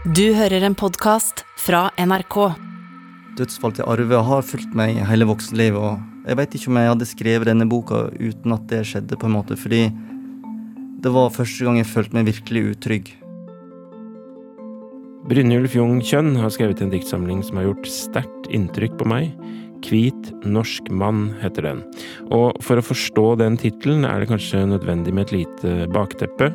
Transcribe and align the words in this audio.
Du 0.00 0.30
hører 0.32 0.64
en 0.64 0.72
podkast 0.72 1.42
fra 1.60 1.90
NRK. 2.00 2.36
Dødsfall 3.36 3.74
til 3.76 3.84
Arve 3.84 4.20
har 4.24 4.46
fulgt 4.48 4.72
meg 4.72 4.96
hele 5.04 5.26
voksenlivet, 5.28 5.76
og 5.76 6.24
jeg 6.24 6.38
vet 6.38 6.56
ikke 6.56 6.70
om 6.72 6.78
jeg 6.80 6.88
hadde 6.88 7.08
skrevet 7.10 7.50
denne 7.50 7.66
boka 7.68 7.98
uten 8.16 8.54
at 8.56 8.64
det 8.70 8.78
skjedde, 8.88 9.18
på 9.20 9.28
en 9.28 9.34
måte, 9.34 9.58
fordi 9.60 9.82
det 11.04 11.12
var 11.12 11.28
første 11.34 11.68
gang 11.68 11.76
jeg 11.76 11.90
følte 11.90 12.16
meg 12.16 12.30
virkelig 12.30 12.62
utrygg. 12.70 13.12
Brynjulf 15.28 15.76
Jung 15.76 16.00
Kjønn 16.00 16.32
har 16.40 16.56
skrevet 16.56 16.80
en 16.80 16.96
diktsamling 16.96 17.44
som 17.44 17.60
har 17.60 17.68
gjort 17.68 17.92
sterkt 17.92 18.48
inntrykk 18.48 18.96
på 19.02 19.10
meg. 19.12 19.34
Hvit 19.84 20.30
norsk 20.46 20.90
mann 20.92 21.30
heter 21.40 21.66
den. 21.66 21.82
Og 22.34 22.58
for 22.64 22.80
å 22.80 22.84
forstå 22.84 23.26
den 23.40 23.58
tittelen 23.60 24.06
er 24.08 24.22
det 24.22 24.30
kanskje 24.30 24.66
nødvendig 24.70 25.14
med 25.16 25.28
et 25.28 25.36
lite 25.40 25.88
bakteppe. 25.94 26.52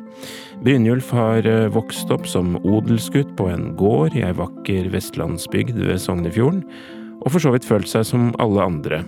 Brynjulf 0.66 1.12
har 1.16 1.48
eh, 1.50 1.68
vokst 1.74 2.12
opp 2.14 2.30
som 2.30 2.56
odelsgutt 2.64 3.36
på 3.40 3.50
en 3.52 3.74
gård 3.80 4.16
i 4.18 4.24
ei 4.28 4.34
vakker 4.38 4.92
vestlandsbygd 4.94 5.82
ved 5.82 6.02
Sognefjorden, 6.02 6.64
og 7.26 7.32
for 7.34 7.42
så 7.42 7.54
vidt 7.56 7.68
følt 7.68 7.90
seg 7.90 8.06
som 8.08 8.34
alle 8.44 8.64
andre. 8.64 9.02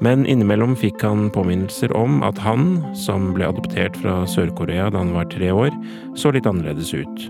Men 0.00 0.24
innimellom 0.24 0.72
fikk 0.80 1.02
han 1.04 1.28
påminnelser 1.34 1.92
om 1.96 2.22
at 2.26 2.40
han, 2.40 2.78
som 2.96 3.34
ble 3.36 3.50
adoptert 3.50 3.98
fra 4.00 4.22
Sør-Korea 4.28 4.88
da 4.90 5.02
han 5.02 5.12
var 5.16 5.28
tre 5.32 5.52
år, 5.52 5.74
så 6.16 6.32
litt 6.32 6.48
annerledes 6.48 6.94
ut. 6.96 7.28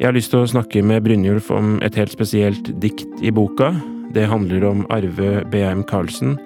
Jeg 0.00 0.08
har 0.08 0.16
lyst 0.16 0.32
til 0.32 0.42
å 0.42 0.48
snakke 0.48 0.80
med 0.82 1.04
Brynjulf 1.04 1.52
om 1.54 1.76
et 1.84 1.94
helt 2.00 2.14
spesielt 2.14 2.72
dikt 2.82 3.20
i 3.22 3.30
boka. 3.34 3.74
Det 4.12 4.26
handler 4.26 4.64
om 4.64 4.86
Arve 4.92 5.44
B.M. 5.50 5.82
Karlsen, 5.88 6.36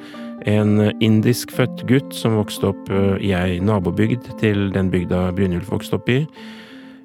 en 0.46 0.78
indiskfødt 1.02 1.82
gutt 1.88 2.14
som 2.14 2.36
vokste 2.38 2.68
opp 2.70 2.90
eh, 2.94 3.16
i 3.26 3.32
ei 3.34 3.56
nabobygd 3.58 4.28
til 4.38 4.68
den 4.74 4.92
bygda 4.92 5.32
Brynjulf 5.34 5.72
vokste 5.72 5.98
opp 5.98 6.10
i. 6.12 6.20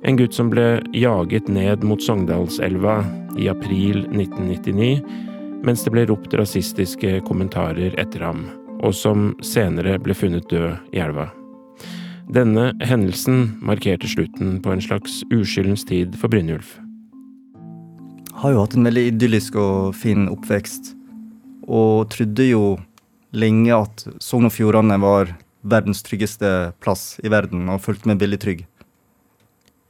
En 0.06 0.20
gutt 0.20 0.38
som 0.38 0.52
ble 0.54 0.84
jaget 0.94 1.50
ned 1.50 1.86
mot 1.88 2.02
Sogndalselva 2.02 3.00
i 3.42 3.50
april 3.50 4.04
1999, 4.12 5.02
mens 5.66 5.86
det 5.86 5.96
ble 5.96 6.06
ropt 6.12 6.38
rasistiske 6.38 7.20
kommentarer 7.26 7.98
etter 8.02 8.28
ham, 8.28 8.46
og 8.82 8.94
som 8.98 9.32
senere 9.46 9.98
ble 10.02 10.14
funnet 10.18 10.46
død 10.54 10.94
i 10.94 11.02
elva. 11.02 11.32
Denne 12.32 12.72
hendelsen 12.86 13.58
markerte 13.66 14.10
slutten 14.10 14.60
på 14.62 14.76
en 14.76 14.86
slags 14.86 15.24
uskyldens 15.34 15.90
tid 15.90 16.14
for 16.22 16.30
Brynjulf 16.30 16.78
har 18.42 18.56
jo 18.56 18.62
hatt 18.64 18.74
en 18.74 18.88
veldig 18.88 19.04
idyllisk 19.12 19.58
og 19.62 19.94
fin 19.94 20.26
oppvekst. 20.32 20.96
Og 21.70 22.10
trodde 22.10 22.48
jo 22.48 22.64
lenge 23.38 23.76
at 23.76 24.02
Sogn 24.24 24.48
og 24.50 24.56
Fjordane 24.56 24.98
var 25.02 25.36
verdens 25.62 26.02
tryggeste 26.02 26.50
plass 26.82 27.20
i 27.22 27.30
verden, 27.30 27.70
og 27.70 27.84
følte 27.86 28.10
meg 28.10 28.22
veldig 28.24 28.40
trygg. 28.42 28.64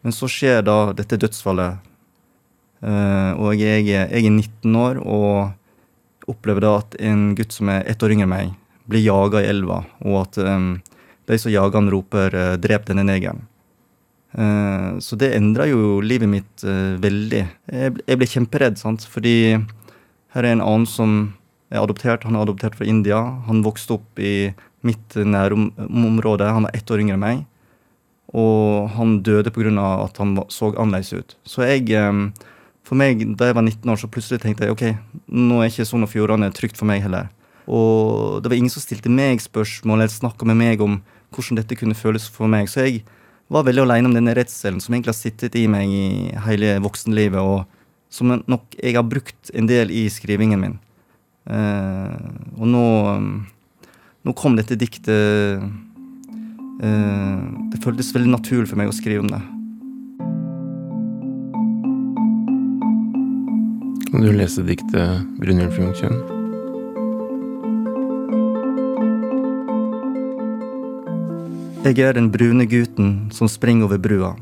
Men 0.04 0.16
så 0.16 0.28
skjer 0.28 0.66
da 0.68 0.92
dette 0.98 1.20
dødsfallet, 1.22 1.80
uh, 2.84 3.32
og 3.40 3.56
jeg, 3.56 3.86
jeg, 3.88 4.10
er 4.10 4.28
19 4.28 4.76
år 4.82 5.00
og 5.00 6.32
opplever 6.32 6.66
da 6.66 6.74
at 6.82 6.98
en 7.00 7.30
gutt 7.38 7.56
som 7.56 7.72
er 7.72 7.88
ett 7.88 8.04
år 8.04 8.18
yngre 8.18 8.28
enn 8.28 8.34
meg, 8.34 8.52
blir 8.92 9.06
jaga 9.06 9.46
i 9.46 9.48
elva, 9.48 9.84
og 10.04 10.18
at 10.26 10.42
um, 10.44 10.74
de 11.30 11.40
som 11.40 11.54
jager 11.54 11.80
han, 11.80 11.92
roper 11.94 12.36
uh, 12.36 12.58
'drep 12.60 12.90
denne 12.90 13.08
negeren'. 13.08 13.46
Eh, 14.32 15.00
så 15.00 15.18
det 15.20 15.34
endra 15.36 15.68
jo 15.68 16.00
livet 16.04 16.30
mitt 16.32 16.64
uh, 16.64 16.96
veldig. 17.02 17.44
Jeg, 17.68 18.18
ble 18.18 18.28
kjemperedd, 18.30 18.80
sant? 18.80 19.04
fordi 19.08 19.60
her 20.32 20.46
er 20.46 20.54
en 20.54 20.64
annen 20.64 20.88
som 20.88 21.34
er 21.72 21.82
adoptert. 21.84 22.26
Han 22.28 22.38
er 22.38 22.46
adoptert 22.46 22.78
fra 22.80 22.88
India. 22.88 23.20
Han 23.48 23.64
vokste 23.66 23.98
opp 24.00 24.22
i 24.22 24.52
mitt 24.88 25.16
nærområde. 25.16 26.48
Han 26.48 26.68
var 26.68 26.78
ett 26.78 26.92
år 26.92 27.04
yngre 27.04 27.20
enn 27.20 27.26
meg. 27.26 27.44
Og 28.32 28.88
han 28.96 29.20
døde 29.28 29.52
pga. 29.52 29.72
at 30.06 30.18
han 30.18 30.38
så 30.48 30.72
annerledes 30.72 31.14
ut. 31.14 31.36
Så 31.44 31.68
jeg 31.68 31.92
um, 32.00 32.32
For 32.88 32.96
meg, 32.96 33.22
da 33.38 33.48
jeg 33.48 33.56
var 33.56 33.64
19 33.64 33.92
år, 33.92 33.98
så 34.00 34.08
plutselig 34.08 34.42
tenkte 34.42 34.66
jeg 34.66 34.74
ok, 34.74 34.82
nå 35.30 35.62
er 35.62 35.70
ikke 35.70 35.86
Sogn 35.86 36.04
og 36.04 36.10
Fjordane 36.12 36.50
trygt 36.52 36.80
for 36.80 36.90
meg 36.90 37.04
heller. 37.04 37.30
Og 37.70 38.42
det 38.42 38.50
var 38.50 38.58
ingen 38.58 38.74
som 38.74 38.84
stilte 38.84 39.12
meg 39.12 39.40
spørsmål 39.40 40.02
eller 40.02 40.12
snakka 40.12 40.48
med 40.50 40.58
meg 40.60 40.82
om 40.82 40.98
hvordan 41.32 41.60
dette 41.62 41.78
kunne 41.80 41.96
føles 41.96 42.26
for 42.28 42.52
meg. 42.52 42.68
Så 42.68 42.84
jeg 42.84 43.04
var 43.52 43.68
veldig 43.68 43.84
aleine 43.84 44.08
om 44.10 44.16
denne 44.16 44.36
redselen 44.38 44.80
som 44.84 44.96
egentlig 44.96 45.12
har 45.12 45.20
sittet 45.20 45.58
i 45.60 45.68
meg 45.72 45.92
i 45.92 46.32
hele 46.46 46.78
voksenlivet, 46.84 47.42
og 47.42 47.68
som 48.12 48.32
nok 48.40 48.76
jeg 48.78 48.96
har 48.96 49.08
brukt 49.08 49.52
en 49.56 49.68
del 49.70 49.92
i 49.92 50.06
skrivingen 50.12 50.62
min. 50.62 50.80
Uh, 51.50 52.12
og 52.60 52.68
nå, 52.70 52.84
nå 54.24 54.34
kom 54.38 54.54
dette 54.60 54.78
diktet 54.78 55.58
uh, 55.58 57.40
Det 57.74 57.80
føltes 57.82 58.12
veldig 58.14 58.30
naturlig 58.30 58.70
for 58.70 58.78
meg 58.78 58.92
å 58.92 58.96
skrive 58.96 59.26
om 59.26 59.32
det. 59.32 59.42
Kan 64.12 64.22
du 64.22 64.30
lese 64.36 64.62
diktet 64.68 65.26
'Brynjulf 65.40 65.82
Jungkjønn'? 65.82 66.41
Jeg 71.82 71.98
er 71.98 72.14
den 72.14 72.28
brune 72.30 72.68
gutten 72.70 73.32
som 73.34 73.48
springer 73.50 73.88
over 73.88 73.98
brua. 73.98 74.36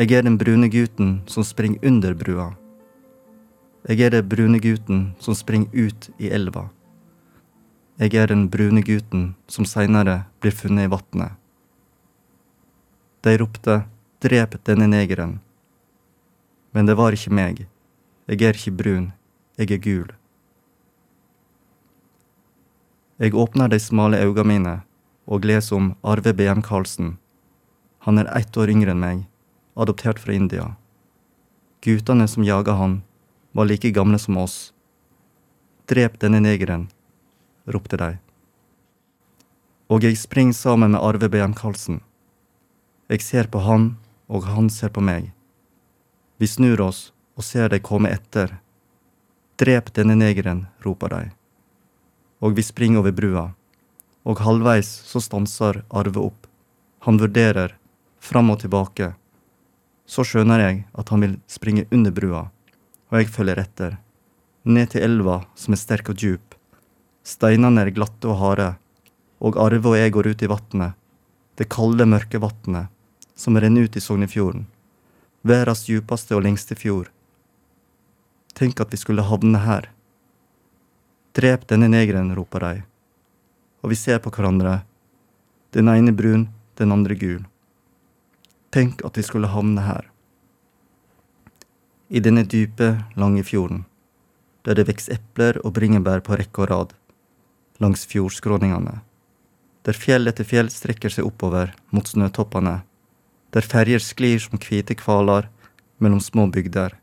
Jeg 0.00 0.14
er 0.16 0.22
den 0.24 0.38
brune 0.40 0.70
gutten 0.72 1.10
som 1.28 1.44
springer 1.44 1.82
under 1.84 2.14
brua. 2.16 2.46
Jeg 3.84 4.00
er 4.00 4.14
den 4.14 4.28
brune 4.30 4.56
gutten 4.58 5.02
som 5.20 5.36
springer 5.36 5.68
ut 5.76 6.08
i 6.16 6.30
elva. 6.32 6.70
Jeg 8.00 8.14
er 8.16 8.32
den 8.32 8.46
brune 8.48 8.80
gutten 8.80 9.34
som 9.46 9.68
seinere 9.68 10.22
blir 10.40 10.56
funnet 10.56 10.88
i 10.88 10.92
vatnet. 10.94 11.36
De 13.20 13.34
ropte 13.36 13.82
drep 14.24 14.56
denne 14.64 14.86
negeren. 14.88 15.34
Men 16.72 16.88
det 16.88 16.96
var 16.96 17.12
ikke 17.12 17.34
meg. 17.36 17.66
Jeg 18.24 18.40
er 18.40 18.56
ikke 18.56 18.72
brun, 18.80 19.10
jeg 19.60 19.68
er 19.68 19.84
gul. 19.84 20.08
Jeg 23.20 23.36
åpner 23.36 23.68
de 23.68 23.78
smale 23.78 24.22
øynene 24.24 24.48
mine 24.48 24.74
og 25.26 25.46
lese 25.46 25.74
om 25.74 25.92
Arve 26.02 26.32
B.M. 26.34 26.62
Karlsen. 26.62 27.16
Han 28.06 28.18
er 28.18 28.30
ett 28.36 28.56
år 28.56 28.70
yngre 28.72 28.94
enn 28.94 29.02
meg, 29.02 29.24
adoptert 29.78 30.18
fra 30.18 30.34
India. 30.34 30.72
Guttene 31.82 32.26
som 32.28 32.44
jaga 32.44 32.74
han, 32.78 33.02
var 33.52 33.68
like 33.68 33.90
gamle 33.90 34.18
som 34.18 34.38
oss. 34.40 34.72
Drep 35.86 36.18
denne 36.22 36.40
negeren, 36.40 36.88
ropte 37.66 37.98
de. 38.00 38.10
Og 39.92 40.04
jeg 40.06 40.18
springer 40.18 40.56
sammen 40.56 40.94
med 40.94 41.02
Arve 41.02 41.28
B.M. 41.28 41.54
Karlsen. 41.54 42.00
Jeg 43.12 43.22
ser 43.22 43.50
på 43.52 43.60
han, 43.60 43.96
og 44.26 44.46
han 44.48 44.70
ser 44.70 44.88
på 44.88 45.02
meg. 45.04 45.32
Vi 46.40 46.48
snur 46.48 46.80
oss 46.80 47.10
og 47.36 47.44
ser 47.44 47.68
de 47.68 47.78
komme 47.78 48.10
etter. 48.10 48.56
Drep 49.60 49.92
denne 49.94 50.16
negeren, 50.16 50.66
roper 50.82 51.12
de. 51.12 51.24
Og 52.42 52.56
vi 52.56 52.64
springer 52.66 53.02
over 53.02 53.12
brua 53.14 53.50
og 54.22 54.42
halvveis 54.42 54.88
så 55.06 55.20
stanser 55.22 55.82
Arve 55.90 56.22
opp. 56.28 56.46
Han 57.06 57.18
vurderer, 57.18 57.74
fram 58.22 58.52
og 58.54 58.60
tilbake. 58.62 59.12
Så 60.06 60.24
skjønner 60.26 60.62
jeg 60.62 60.82
at 60.98 61.10
han 61.10 61.24
vil 61.24 61.38
springe 61.50 61.86
under 61.90 62.14
brua, 62.14 62.42
og 63.10 63.18
jeg 63.18 63.30
følger 63.34 63.62
etter. 63.62 63.96
Ned 64.62 64.92
til 64.92 65.02
elva, 65.02 65.40
som 65.58 65.74
er 65.74 65.80
sterk 65.80 66.12
og 66.12 66.22
djup. 66.22 66.54
Steinene 67.26 67.82
er 67.82 67.94
glatte 67.94 68.30
og 68.30 68.38
harde, 68.38 68.68
og 69.42 69.58
Arve 69.58 69.94
og 69.94 69.98
jeg 69.98 70.14
går 70.14 70.30
ut 70.30 70.44
i 70.44 70.50
vatnet. 70.50 70.94
Det 71.58 71.70
kalde, 71.70 72.06
mørke 72.06 72.38
vatnet, 72.42 72.92
som 73.34 73.58
renner 73.58 73.88
ut 73.88 73.98
i 73.98 74.02
Sognefjorden. 74.02 74.68
Verdens 75.42 75.82
djupeste 75.88 76.36
og 76.38 76.44
lengste 76.46 76.78
fjord. 76.78 77.10
Tenk 78.54 78.78
at 78.80 78.94
vi 78.94 79.00
skulle 79.00 79.26
havne 79.26 79.64
her. 79.66 79.90
Drep 81.34 81.66
denne 81.66 81.90
negeren, 81.90 82.30
roper 82.36 82.62
de 82.62 82.91
og 83.82 83.90
vi 83.90 83.98
ser 83.98 84.22
på 84.22 84.30
hverandre. 84.30 84.82
Den 85.74 85.90
ene 85.90 86.14
brun, 86.14 86.48
den 86.78 86.92
andre 86.94 87.16
gul. 87.18 87.42
Tenk 88.72 89.02
at 89.04 89.18
vi 89.18 89.24
skulle 89.26 89.50
havne 89.52 89.84
her. 89.84 90.08
I 92.08 92.20
denne 92.20 92.44
dype, 92.44 92.94
lange 93.16 93.42
fjorden, 93.44 93.84
der 94.64 94.76
det 94.78 94.86
vokser 94.88 95.16
epler 95.16 95.58
og 95.64 95.74
bringebær 95.76 96.22
på 96.24 96.36
rekke 96.38 96.64
og 96.64 96.70
rad, 96.70 96.92
langs 97.80 98.04
fjordskråningene, 98.06 99.00
der 99.82 99.98
fjell 99.98 100.28
etter 100.30 100.46
fjell 100.46 100.68
strekker 100.70 101.10
seg 101.10 101.26
oppover 101.26 101.72
mot 101.90 102.06
snøtoppene, 102.06 102.82
der 103.52 103.66
ferjer 103.66 104.00
sklir 104.00 104.38
som 104.44 104.60
hvite 104.60 104.96
hvaler 105.00 105.48
mellom 105.98 106.20
små 106.20 106.46
bygder. 106.52 106.94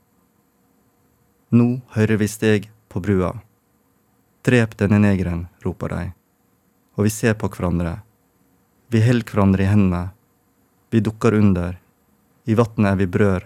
Nå 1.52 1.82
hører 1.98 2.22
vi 2.22 2.30
steg 2.30 2.70
på 2.90 3.02
brua. 3.02 3.34
Drep 4.46 4.78
denne 4.78 5.02
negeren, 5.02 5.48
roper 5.66 5.94
de 5.94 6.19
og 7.00 7.06
vi 7.08 7.12
ser 7.16 7.38
på 7.40 7.48
hverandre. 7.48 8.02
Vi 8.92 9.00
holder 9.00 9.32
hverandre 9.32 9.64
i 9.64 9.70
hendene. 9.70 10.10
Vi 10.92 11.00
dukker 11.00 11.38
under. 11.38 11.78
I 12.44 12.58
vannet 12.60 12.92
er 12.92 12.98
vi 13.00 13.08
brød. 13.08 13.46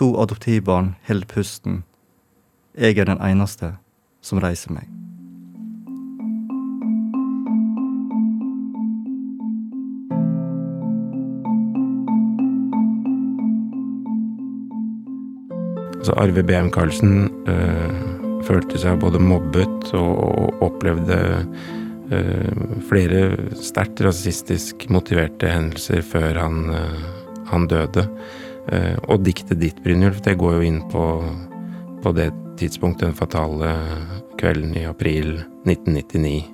To 0.00 0.14
adoptivbarn 0.22 0.94
holder 1.04 1.28
pusten. 1.28 1.82
Jeg 2.72 2.96
er 2.96 3.10
den 3.10 3.20
eneste 3.20 3.74
som 4.24 4.40
reiser 4.40 4.72
meg. 4.72 4.88
Altså 16.00 16.16
Arve 16.16 16.40
BM 16.48 16.72
Karlsen 16.72 17.28
øh, 17.44 18.42
følte 18.48 18.80
seg 18.80 19.00
både 19.04 19.20
mobbet 19.20 19.92
og, 19.92 20.12
og 20.16 20.68
opplevde 20.72 21.20
flere 22.88 23.20
sterkt 23.56 24.02
rasistisk 24.04 24.84
motiverte 24.92 25.48
hendelser 25.48 26.02
før 26.04 26.40
han, 26.42 26.58
øh, 26.70 27.04
han 27.50 27.68
døde. 27.70 28.08
og 29.08 29.20
diktet 29.20 29.60
ditt, 29.60 29.82
Brynjulf, 29.84 30.22
det 30.24 30.38
går 30.40 30.54
jo 30.54 30.60
inn 30.64 30.78
på, 30.88 31.02
på 32.00 32.12
det 32.16 32.30
tidspunktet, 32.56 33.10
den 33.10 33.18
fatale 33.18 33.74
kvelden 34.40 34.72
i 34.80 34.86
april 34.88 35.42
1999, 35.68 36.46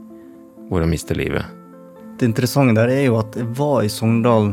hvor 0.68 0.82
han 0.82 0.90
mister 0.90 1.14
livet. 1.14 1.46
Det 2.18 2.26
interessante 2.26 2.74
der 2.74 2.90
er 2.90 3.04
jo 3.04 3.20
at 3.20 3.38
jeg 3.38 3.46
var 3.54 3.84
i 3.86 3.92
Sogndal 3.92 4.50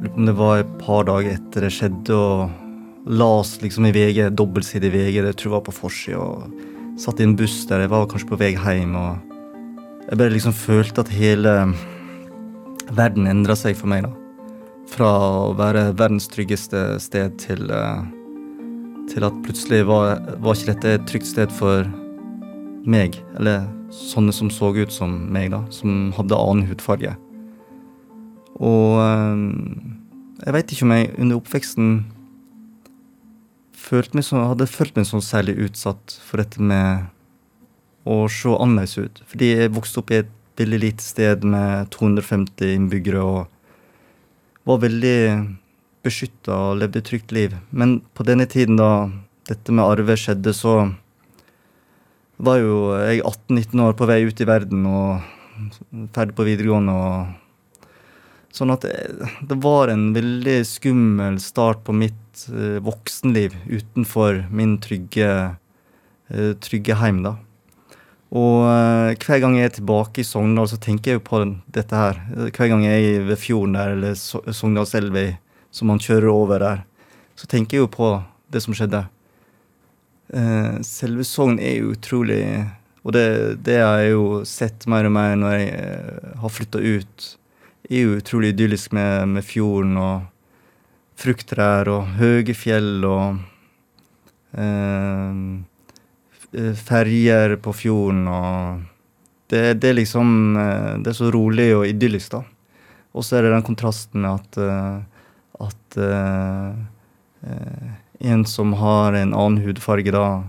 Lurer 0.00 0.14
på 0.14 0.16
om 0.16 0.26
det 0.26 0.36
var 0.38 0.62
et 0.62 0.70
par 0.80 1.04
dager 1.04 1.34
etter 1.34 1.66
det 1.66 1.72
skjedde, 1.76 2.16
og 2.16 3.10
las 3.20 3.58
liksom 3.60 3.84
i 3.84 3.92
VG, 3.92 4.30
dobbeltside 4.32 4.88
i 4.88 4.94
VG, 4.94 5.18
det 5.26 5.34
tror 5.36 5.50
jeg 5.50 5.56
var 5.58 5.66
på 5.66 5.74
forsida, 5.76 6.28
satt 7.00 7.20
i 7.20 7.24
en 7.24 7.36
buss 7.36 7.62
der 7.68 7.84
jeg 7.84 7.92
var 7.92 8.08
kanskje 8.10 8.28
på 8.28 8.38
vei 8.40 8.50
hjem, 8.52 8.96
og 8.98 10.06
jeg 10.10 10.18
bare 10.20 10.34
liksom 10.34 10.56
følte 10.56 11.04
at 11.04 11.12
hele 11.14 11.54
verden 12.96 13.28
endra 13.30 13.56
seg 13.56 13.78
for 13.78 13.90
meg, 13.90 14.04
da. 14.04 14.12
Fra 14.90 15.10
å 15.46 15.52
være 15.58 15.90
verdens 15.94 16.26
tryggeste 16.32 16.98
sted 17.00 17.38
til, 17.40 17.70
eh, 17.70 18.02
til 19.12 19.24
at 19.24 19.42
plutselig 19.46 19.84
var, 19.86 20.18
var 20.42 20.56
ikke 20.56 20.74
dette 20.74 20.94
et 20.98 21.06
trygt 21.08 21.30
sted 21.30 21.52
for 21.54 21.86
meg, 22.84 23.16
eller 23.38 23.68
sånne 23.94 24.34
som 24.34 24.50
så 24.50 24.72
ut 24.74 24.92
som 24.92 25.14
meg, 25.32 25.50
da, 25.54 25.62
som 25.70 26.10
hadde 26.18 26.36
annen 26.36 26.68
hudfarge. 26.68 27.14
Og 28.60 28.98
eh, 29.00 29.46
jeg 30.44 30.56
veit 30.56 30.74
ikke 30.74 30.88
om 30.88 30.96
jeg 30.98 31.14
under 31.16 31.40
oppveksten 31.40 31.94
følte 33.80 34.18
meg 34.18 34.26
så, 34.26 34.42
hadde 34.52 34.68
følt 34.70 34.98
meg 34.98 35.08
sånn 35.08 35.24
særlig 35.24 35.56
utsatt 35.66 36.18
for 36.24 36.42
dette 36.42 36.62
med 36.62 37.08
å 38.08 38.24
se 38.32 38.52
annerledes 38.52 38.98
ut. 39.00 39.22
Fordi 39.28 39.50
jeg 39.54 39.72
vokste 39.76 40.02
opp 40.02 40.12
i 40.12 40.20
et 40.22 40.36
veldig 40.60 40.80
lite 40.82 41.04
sted 41.04 41.44
med 41.46 41.90
250 41.94 42.74
innbyggere 42.76 43.24
og 43.24 44.68
var 44.68 44.82
veldig 44.82 45.18
beskytta 46.04 46.56
og 46.70 46.80
levde 46.80 47.00
et 47.00 47.08
trygt 47.08 47.32
liv. 47.36 47.56
Men 47.70 48.00
på 48.16 48.26
denne 48.28 48.46
tiden 48.50 48.78
da 48.80 49.10
dette 49.50 49.74
med 49.74 49.84
arve 49.84 50.16
skjedde, 50.20 50.52
så 50.56 50.92
var 52.40 52.60
jo 52.60 52.76
jeg 53.02 53.24
18-19 53.24 53.84
år 53.84 53.96
på 53.98 54.08
vei 54.08 54.22
ut 54.24 54.40
i 54.40 54.48
verden 54.48 54.86
og 54.88 56.08
ferdig 56.14 56.36
på 56.36 56.46
videregående. 56.48 56.92
og 56.96 57.39
Sånn 58.50 58.72
at 58.74 58.82
det, 58.82 58.94
det, 59.46 59.58
var 59.62 59.92
en 59.92 60.08
veldig 60.14 60.58
skummel 60.66 61.38
start 61.42 61.84
på 61.86 61.94
mitt 61.94 62.46
uh, 62.50 62.80
voksenliv 62.82 63.54
utenfor 63.70 64.44
min 64.50 64.74
trygge, 64.82 65.30
uh, 66.34 66.52
trygge 66.58 66.98
heim, 66.98 67.22
da. 67.26 67.36
Og 68.30 68.62
hver 69.18 69.40
gang 69.42 69.56
jeg 69.58 69.66
er 69.66 69.72
tilbake 69.74 70.22
i 70.22 70.26
Sogndal, 70.26 70.68
så 70.70 70.76
tenker 70.78 71.10
jeg 71.10 71.18
jo 71.18 71.22
på 71.26 71.40
dette 71.74 71.98
her. 71.98 72.20
Hver 72.54 72.68
gang 72.70 72.84
jeg 72.84 73.08
er 73.16 73.24
ved 73.26 73.40
fjorden 73.42 73.74
der, 73.74 73.96
eller 73.96 74.14
so 74.14 74.38
Sogndalselva, 74.54 75.24
som 75.74 75.90
man 75.90 75.98
kjører 75.98 76.30
over 76.30 76.62
der, 76.62 76.84
så 77.34 77.50
tenker 77.50 77.74
jeg 77.74 77.88
jo 77.88 77.90
på 77.90 78.12
det 78.54 78.62
som 78.62 78.76
skjedde. 78.78 79.02
selve 80.86 81.26
Sogn 81.26 81.58
er 81.58 81.82
utrolig 81.90 82.44
Og 83.02 83.12
det, 83.16 83.64
det 83.66 83.80
har 83.82 83.98
jeg 83.98 84.12
jo 84.12 84.44
sett 84.46 84.86
mer 84.86 85.08
og 85.08 85.14
mer 85.16 85.34
når 85.34 85.56
jeg 85.56 86.34
har 86.38 86.54
flytta 86.54 86.78
ut 86.78 87.30
er 87.90 88.04
jo 88.06 88.18
utrolig 88.20 88.54
idyllisk 88.54 88.92
med, 88.96 89.28
med 89.34 89.46
fjorden 89.46 89.96
og 89.98 90.28
frukttrær 91.20 91.90
og 91.90 92.14
høye 92.20 92.54
fjell 92.56 93.04
og 93.04 93.40
eh, 94.56 95.42
eh, 96.54 96.72
ferjer 96.88 97.58
på 97.60 97.74
fjorden 97.76 98.24
og 98.30 98.86
det, 99.50 99.80
det, 99.82 99.88
er 99.90 99.98
liksom 99.98 100.56
eh, 100.56 100.92
Det 101.02 101.10
er 101.10 101.18
så 101.18 101.30
rolig 101.34 101.70
og 101.74 101.86
idyllisk, 101.88 102.36
da. 102.36 102.44
Og 103.10 103.26
så 103.26 103.36
er 103.36 103.46
det 103.46 103.54
den 103.56 103.66
kontrasten 103.66 104.22
med 104.22 104.38
at, 104.38 104.58
eh, 104.62 104.98
at 105.66 105.98
eh, 106.06 106.70
en 108.30 108.44
som 108.46 108.76
har 108.78 109.18
en 109.18 109.34
annen 109.34 109.62
hudfarge, 109.64 110.14
da 110.14 110.44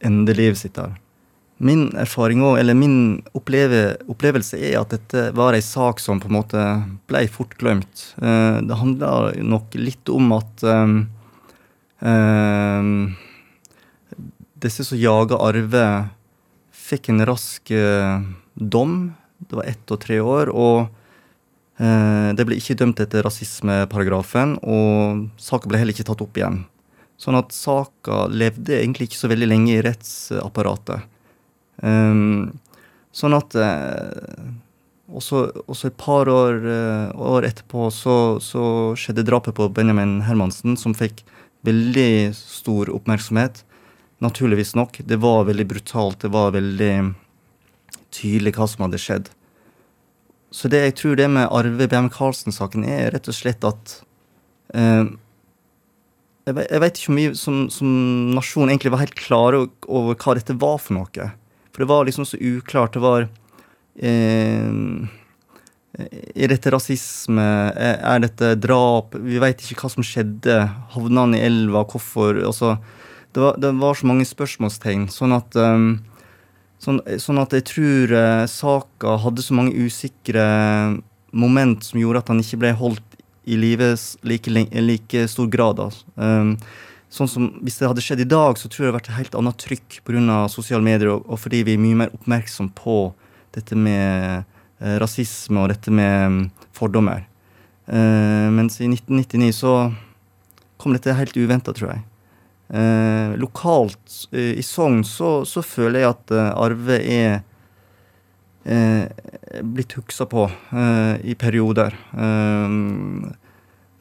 ender 0.00 0.38
livet 0.38 0.62
sitt. 0.62 0.80
Min 1.62 1.92
erfaring 1.94 2.40
også, 2.42 2.58
eller 2.58 2.74
min 2.74 2.94
oppleve, 3.38 3.94
opplevelse 4.10 4.58
er 4.58 4.80
at 4.80 4.96
dette 4.96 5.28
var 5.38 5.54
ei 5.54 5.62
sak 5.62 6.00
som 6.02 6.18
på 6.18 6.26
en 6.26 6.34
måte 6.40 6.62
ble 7.06 7.20
fort 7.30 7.54
glemt. 7.60 8.08
Uh, 8.18 8.58
det 8.66 8.78
handla 8.80 9.10
nok 9.38 9.76
litt 9.78 10.10
om 10.10 10.32
at 10.34 10.64
um, 10.66 10.96
um, 12.02 13.12
disse 14.64 14.88
som 14.88 14.98
jaga 14.98 15.38
Arve, 15.38 15.84
fikk 16.74 17.12
en 17.12 17.22
rask 17.30 17.70
uh, 17.70 18.18
dom. 18.58 19.12
Det 19.46 19.60
var 19.60 19.70
ett 19.70 19.94
og 19.94 20.02
tre 20.02 20.18
år. 20.18 20.50
Og 20.50 20.98
det 21.82 22.44
ble 22.46 22.54
ikke 22.60 22.76
dømt 22.78 23.00
etter 23.02 23.24
rasismeparagrafen, 23.26 24.52
og 24.62 25.24
saka 25.40 25.66
ble 25.66 25.80
heller 25.80 25.96
ikke 25.96 26.04
tatt 26.06 26.20
opp 26.22 26.36
igjen. 26.38 26.60
Sånn 27.18 27.34
at 27.34 27.50
saka 27.56 28.28
levde 28.30 28.76
egentlig 28.76 29.08
ikke 29.08 29.18
så 29.18 29.30
veldig 29.32 29.48
lenge 29.50 29.72
i 29.72 29.80
rettsapparatet. 29.82 31.08
Um, 31.82 32.52
sånn 33.12 33.34
at 33.36 33.56
uh, 33.58 34.46
også, 35.10 35.44
også, 35.66 35.90
et 35.90 35.98
par 36.00 36.30
år, 36.30 36.62
uh, 36.62 37.10
år 37.34 37.48
etterpå 37.48 37.90
så, 37.94 38.38
så, 38.42 38.64
skjedde 38.98 39.26
drapet 39.26 39.56
på 39.58 39.68
Benjamin 39.74 40.20
Hermansen, 40.26 40.78
som 40.78 40.94
fikk 40.96 41.24
veldig 41.66 42.32
stor 42.38 42.90
oppmerksomhet. 42.94 43.64
Naturligvis 44.22 44.76
nok. 44.78 45.02
Det 45.02 45.18
var 45.22 45.48
veldig 45.50 45.66
brutalt. 45.66 46.20
Det 46.22 46.30
var 46.32 46.54
veldig 46.54 46.94
tydelig 48.14 48.54
hva 48.56 48.68
som 48.70 48.86
hadde 48.86 49.00
skjedd. 49.02 49.30
Så 50.52 50.68
det 50.68 50.82
jeg 50.84 50.96
tror 51.00 51.16
det 51.16 51.28
med 51.32 51.48
Arve 51.48 51.88
BM 51.88 52.10
Karlsen-saken, 52.12 52.84
er 52.84 53.10
rett 53.14 53.28
og 53.30 53.36
slett 53.36 53.64
at 53.64 53.94
eh, 54.76 55.08
jeg, 56.44 56.80
vet 56.82 56.98
ikke 56.98 57.08
hvor 57.08 57.16
mye 57.16 57.34
som, 57.38 57.62
som 57.72 57.92
nasjon 58.36 58.68
egentlig 58.68 58.92
var 58.92 59.04
helt 59.04 59.16
klare 59.16 59.62
over 59.88 60.18
hva 60.18 60.36
dette 60.36 60.58
var 60.60 60.76
for 60.82 60.98
noe. 60.98 61.30
For 61.72 61.82
det 61.82 61.90
var 61.90 62.06
liksom 62.06 62.26
så 62.28 62.36
uklart. 62.36 62.92
Det 62.94 63.02
var 63.02 63.26
eh, 63.96 64.72
Er 66.34 66.52
dette 66.52 66.72
rasisme? 66.72 67.46
Er 67.76 68.22
dette 68.24 68.54
drap? 68.60 69.16
Vi 69.16 69.40
veit 69.42 69.62
ikke 69.64 69.86
hva 69.86 69.92
som 69.92 70.06
skjedde. 70.06 70.58
Havna 70.94 71.26
han 71.26 71.36
i 71.36 71.42
elva? 71.44 71.84
Hvorfor? 71.88 72.42
Altså, 72.44 72.76
det 73.32 73.40
var, 73.40 73.56
det 73.60 73.72
var, 73.80 73.96
så 73.96 74.08
mange 74.08 74.28
spørsmålstegn. 74.28 75.08
Sånn 75.12 75.32
at, 75.36 75.56
um, 75.56 75.94
sånn, 76.82 77.00
sånn, 77.20 77.40
at 77.40 77.56
jeg 77.56 77.66
tror 77.70 78.12
uh, 78.16 78.44
saka 78.50 79.16
hadde 79.24 79.44
så 79.44 79.56
mange 79.56 79.76
usikre 79.76 80.44
moment 81.32 81.84
som 81.86 82.00
gjorde 82.00 82.20
at 82.20 82.32
han 82.32 82.42
ikke 82.42 82.60
ble 82.60 82.74
holdt 82.76 83.20
i 83.48 83.56
live 83.56 83.94
like, 84.28 84.52
like 84.52 85.28
stor 85.32 85.48
grad. 85.50 85.80
Altså. 85.80 86.04
Um, 86.16 86.56
sånn 87.12 87.28
som 87.28 87.48
Hvis 87.60 87.76
det 87.80 87.90
hadde 87.90 88.04
skjedd 88.04 88.22
i 88.24 88.28
dag, 88.28 88.56
så 88.56 88.70
tror 88.70 88.86
jeg 88.86 88.86
det 88.86 88.92
hadde 88.92 89.00
vært 89.00 89.10
et 89.10 89.20
helt 89.20 89.34
annet 89.40 89.58
trykk 89.60 89.98
pga. 90.06 90.38
sosiale 90.48 90.84
medier, 90.84 91.12
og, 91.12 91.26
og, 91.28 91.38
fordi 91.42 91.62
vi 91.68 91.76
er 91.76 91.82
mye 91.82 91.98
mer 92.04 92.14
oppmerksom 92.16 92.70
på 92.76 93.12
dette 93.52 93.76
med 93.76 94.44
eh, 94.80 94.96
rasisme 95.02 95.60
og 95.60 95.68
dette 95.74 95.92
med 95.92 96.26
um, 96.26 96.38
fordommer. 96.72 97.26
Eh, 97.86 98.48
mens 98.48 98.80
i 98.80 98.88
1999 98.88 99.52
så 99.60 99.74
kom 100.80 100.96
dette 100.96 101.14
helt 101.14 101.36
uventa, 101.36 101.74
tror 101.76 101.92
jeg. 101.92 102.02
Eh, 102.72 103.36
lokalt 103.36 104.28
eh, 104.32 104.56
i 104.56 104.62
Sogn 104.64 105.02
så, 105.04 105.42
så, 105.44 105.60
føler 105.60 106.00
jeg 106.00 106.14
at 106.14 106.32
eh, 106.32 106.52
Arve 106.56 106.96
er 107.04 107.34
eh, 108.64 109.04
blitt 109.60 109.92
huksa 109.98 110.24
på 110.30 110.46
i 111.22 111.34
perioder. 111.36 111.92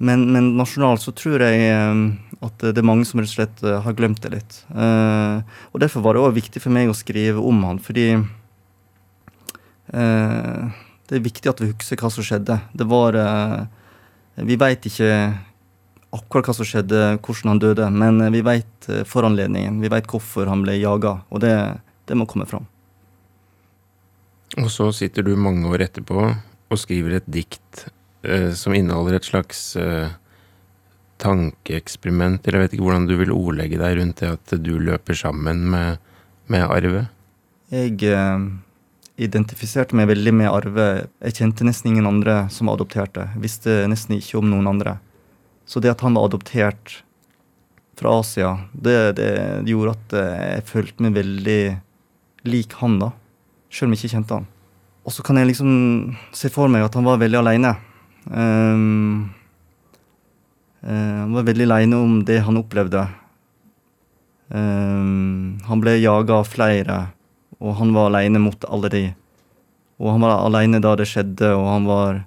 Men, 0.01 0.25
men, 0.34 0.55
nasjonalt 0.58 1.03
så 1.03 1.13
tror 1.13 1.43
jeg 1.46 1.65
at 2.41 2.63
det 2.63 2.81
er 2.81 2.88
mange 2.88 3.05
som 3.05 3.22
rett 3.22 3.29
og 3.29 3.36
slett 3.36 3.60
eh, 3.67 3.81
har 3.86 3.98
glemt 3.98 4.22
det 4.24 4.31
litt. 4.34 4.55
Uh, 4.74 5.46
og 5.70 5.84
Derfor 5.84 6.01
var 6.01 6.17
det 6.17 6.24
òg 6.25 6.39
viktig 6.39 6.63
for 6.63 6.74
meg 6.74 6.89
å 6.89 6.98
skrive 6.98 7.43
om 7.43 7.60
han, 7.67 7.81
fordi 7.81 8.13
det 9.91 11.17
er 11.17 11.24
viktig 11.25 11.50
at 11.51 11.60
vi 11.60 11.67
husker 11.67 12.00
hva 12.00 12.08
som 12.13 12.24
skjedde. 12.24 12.55
Det 12.72 12.86
var 12.88 13.17
Vi 14.39 14.55
veit 14.55 14.86
ikke 14.88 15.10
akkurat 16.15 16.48
hva 16.48 16.55
som 16.55 16.67
skjedde, 16.70 17.01
hvordan 17.20 17.51
han 17.51 17.60
døde, 17.60 17.89
men 17.91 18.24
vi 18.31 18.39
veit 18.46 18.88
foranledningen. 18.88 19.81
Vi 19.84 19.91
veit 19.91 20.08
hvorfor 20.08 20.48
han 20.48 20.63
ble 20.63 20.77
jaga, 20.79 21.17
og 21.27 21.43
det, 21.43 21.51
det, 22.08 22.15
må 22.15 22.24
komme 22.29 22.48
fram. 22.48 22.70
Og 24.60 24.72
så 24.72 24.88
sitter 24.96 25.27
du 25.27 25.36
mange 25.36 25.67
år 25.67 25.89
etterpå 25.89 26.24
og 26.24 26.79
skriver 26.79 27.20
et 27.20 27.27
dikt 27.27 27.89
som 28.55 28.75
inneholder 28.77 29.17
et 29.17 29.25
slags 29.25 29.61
tankeeksperiment, 31.21 32.45
eller 32.45 32.59
jeg 32.59 32.65
vet 32.65 32.75
ikke 32.75 32.87
hvordan 32.87 33.07
du 33.09 33.15
vil 33.19 33.33
ordlegge 33.33 33.79
deg 33.81 33.97
rundt 33.99 34.21
det 34.21 34.31
at 34.35 34.55
du 34.61 34.73
løper 34.81 35.17
sammen 35.17 35.63
med, 35.73 36.01
med 36.51 36.65
Arve? 36.65 37.05
Jeg 37.71 38.01
eh, 38.09 38.47
identifiserte 39.21 39.97
meg 39.97 40.09
veldig 40.11 40.33
med 40.35 40.49
Arve. 40.51 40.87
Jeg 41.21 41.37
kjente 41.39 41.67
nesten 41.67 41.93
ingen 41.93 42.09
andre 42.09 42.43
som 42.53 42.69
var 42.69 42.79
adopterte. 42.79 43.29
Visste 43.41 43.83
nesten 43.91 44.17
ikke 44.17 44.41
om 44.41 44.49
noen 44.51 44.69
andre. 44.73 44.97
Så 45.69 45.83
det 45.83 45.93
at 45.93 46.03
han 46.05 46.17
var 46.17 46.29
adoptert, 46.29 47.01
fra 48.01 48.15
Asia, 48.17 48.55
det, 48.73 48.95
det 49.19 49.69
gjorde 49.69 49.91
at 49.93 50.13
jeg 50.17 50.61
følte 50.65 51.03
meg 51.05 51.11
veldig 51.19 51.59
lik 52.49 52.73
han, 52.79 52.95
da. 52.97 53.11
Selv 53.69 53.91
om 53.91 53.93
jeg 53.93 54.01
ikke 54.01 54.15
kjente 54.15 54.39
han. 54.39 54.47
Og 55.05 55.13
så 55.13 55.25
kan 55.25 55.37
jeg 55.37 55.51
liksom 55.51 55.69
se 56.33 56.49
for 56.49 56.71
meg 56.71 56.87
at 56.87 56.97
han 56.97 57.05
var 57.05 57.19
veldig 57.21 57.37
aleine. 57.43 57.75
Um, 58.25 59.31
uh, 60.83 61.17
han 61.25 61.33
var 61.33 61.47
veldig 61.47 61.67
lei 61.67 61.81
om 61.95 62.19
det 62.27 62.41
han 62.45 62.59
opplevde. 62.59 63.07
Um, 64.51 65.57
han 65.63 65.81
ble 65.81 65.95
jaga 66.01 66.41
av 66.41 66.49
flere, 66.51 66.99
og 67.61 67.77
han 67.79 67.93
var 67.95 68.11
aleine 68.11 68.41
mot 68.43 68.67
alle 68.67 68.91
de. 68.91 69.05
Og 70.01 70.15
han 70.15 70.25
var 70.25 70.45
aleine 70.45 70.81
da 70.83 70.95
det 70.99 71.07
skjedde, 71.09 71.53
og 71.55 71.67
han 71.69 71.87
var 71.87 72.23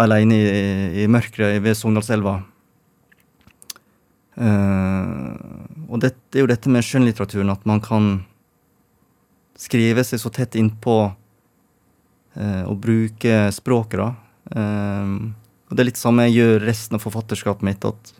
aleine 0.00 0.38
i, 0.38 1.02
i 1.02 1.08
mørket 1.10 1.60
ved 1.64 1.76
Sogndalselva. 1.76 2.38
Uh, 4.36 5.32
og 5.88 6.00
det, 6.02 6.12
er 6.34 6.44
jo 6.44 6.50
dette 6.50 6.72
med 6.72 6.84
skjønnlitteraturen, 6.84 7.52
at 7.52 7.62
man 7.68 7.80
kan 7.84 8.10
skrive 9.56 10.04
seg 10.04 10.20
så 10.20 10.32
tett 10.32 10.58
innpå 10.60 10.96
uh, 11.08 12.64
og 12.68 12.76
bruke 12.82 13.46
språket, 13.56 14.00
da. 14.02 14.10
Uh, 14.52 15.32
og 15.66 15.74
det 15.74 15.82
er 15.82 15.88
litt 15.90 16.00
samme 16.00 16.28
jeg 16.28 16.38
gjør 16.38 16.64
resten 16.68 16.98
av 16.98 17.02
forfatterskapet 17.02 17.66
mitt. 17.66 17.84
at 17.84 18.12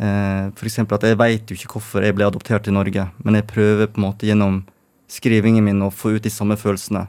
uh, 0.00 0.50
for 0.56 0.96
at 0.96 1.06
jeg 1.06 1.20
veit 1.20 1.50
jo 1.50 1.58
ikke 1.58 1.74
hvorfor 1.76 2.04
jeg 2.04 2.16
ble 2.16 2.26
adoptert 2.26 2.66
til 2.66 2.74
Norge, 2.74 3.08
men 3.22 3.38
jeg 3.38 3.50
prøver 3.50 3.86
på 3.86 4.00
en 4.00 4.08
måte 4.08 4.26
gjennom 4.26 4.62
skrivingen 5.10 5.64
min 5.64 5.82
å 5.82 5.90
få 5.90 6.16
ut 6.16 6.24
de 6.24 6.30
samme 6.30 6.56
følelsene. 6.58 7.06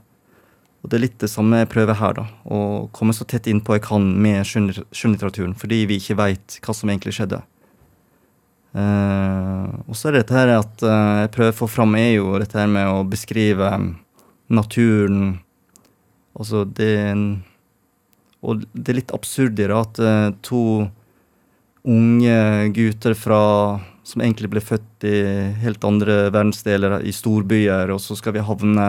Og 0.81 0.89
det 0.89 0.97
er 0.97 1.03
litt 1.03 1.19
det 1.21 1.29
samme 1.29 1.61
jeg 1.61 1.69
prøver 1.69 1.97
her, 1.99 2.15
da. 2.17 2.25
Å 2.49 2.89
komme 2.93 3.13
så 3.13 3.25
tett 3.29 3.49
innpå 3.49 3.77
jeg 3.77 3.85
kan 3.85 4.07
med 4.17 4.41
skjønnlitteraturen, 4.49 5.53
fordi 5.57 5.83
vi 5.89 5.99
ikke 6.01 6.17
veit 6.17 6.57
hva 6.65 6.73
som 6.73 6.89
egentlig 6.89 7.13
skjedde. 7.17 7.41
Uh, 8.71 9.67
og 9.83 9.97
så 9.99 10.07
er 10.07 10.15
det 10.15 10.23
dette 10.23 10.37
her 10.37 10.53
at 10.55 10.83
uh, 10.85 11.21
jeg 11.21 11.31
prøver 11.35 11.53
å 11.53 11.59
få 11.59 11.67
fram, 11.69 11.95
er 11.99 12.13
jo 12.15 12.37
dette 12.39 12.57
her 12.57 12.69
med 12.71 12.87
å 12.87 13.01
beskrive 13.07 13.71
naturen 14.51 15.39
Altså 16.31 16.63
det 16.63 16.95
Og 18.41 18.65
det 18.73 18.91
er 18.91 18.99
litt 19.01 19.13
absurd 19.15 19.59
i 19.59 19.67
det 19.67 19.77
at 19.77 20.01
uh, 20.01 20.33
to 20.45 20.63
unge 21.87 22.37
gutter 22.75 23.15
fra 23.17 23.41
som 24.05 24.21
egentlig 24.21 24.49
ble 24.51 24.61
født 24.63 25.05
i 25.07 25.17
helt 25.61 25.83
andre 25.85 26.25
verdensdeler, 26.33 26.99
i 27.05 27.13
storbyer, 27.15 27.91
og 27.93 28.01
så 28.01 28.17
skal 28.17 28.35
vi 28.35 28.45
havne 28.45 28.87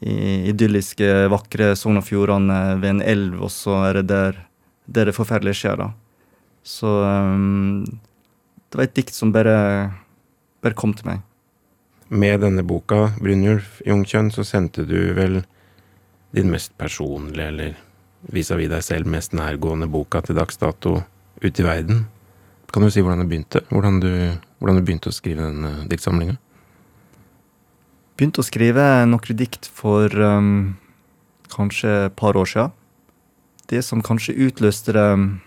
i 0.00 0.50
idylliske, 0.50 1.08
vakre 1.32 1.72
Sogn 1.78 2.00
og 2.00 2.06
Fjordane 2.06 2.60
ved 2.80 2.96
en 2.96 3.02
elv, 3.04 3.40
og 3.46 3.52
så 3.54 3.78
er 3.88 4.00
det 4.00 4.06
der, 4.10 4.38
der 4.86 5.10
det 5.10 5.16
forferdelige 5.16 5.60
skjer, 5.62 5.80
da. 5.80 5.90
Så 6.66 6.90
um, 7.06 7.84
det 7.86 8.78
var 8.78 8.86
et 8.86 8.96
dikt 8.96 9.16
som 9.16 9.32
bare, 9.34 9.56
bare 10.64 10.78
kom 10.78 10.94
til 10.96 11.08
meg. 11.10 11.26
Med 12.10 12.42
denne 12.42 12.64
boka, 12.66 13.12
Brynjulf 13.22 13.78
Jungkjønn, 13.86 14.32
så 14.34 14.44
sendte 14.46 14.84
du 14.88 15.12
vel 15.16 15.40
din 16.34 16.50
mest 16.50 16.74
personlige, 16.78 17.46
eller 17.46 17.78
vis-à-vis 18.28 18.68
-vis 18.68 18.74
deg 18.74 18.82
selv 18.82 19.06
mest 19.06 19.32
nærgående 19.32 19.88
boka 19.88 20.20
til 20.20 20.36
dags 20.36 20.56
dato 20.56 21.02
ut 21.42 21.60
i 21.60 21.62
verden. 21.62 22.06
Kan 22.72 22.82
du 22.82 22.90
si 22.90 23.00
hvordan 23.00 23.18
det 23.18 23.28
begynte? 23.28 23.60
Hvordan 23.70 24.00
du, 24.00 24.38
hvordan 24.58 24.76
du 24.76 24.84
begynte 24.86 25.10
å 25.10 25.12
skrive 25.12 25.42
den 25.42 25.88
diktsamlinga? 25.90 26.36
Begynte 28.16 28.42
å 28.42 28.46
skrive 28.46 29.06
noen 29.08 29.36
dikt 29.36 29.66
for 29.74 30.12
um, 30.12 30.76
kanskje 31.48 32.06
et 32.06 32.16
par 32.20 32.36
år 32.36 32.46
siden. 32.46 32.70
Det 33.66 33.82
som 33.86 34.02
kanskje 34.02 34.36
utløste 34.36 34.92
det 34.92 35.06
um, 35.16 35.40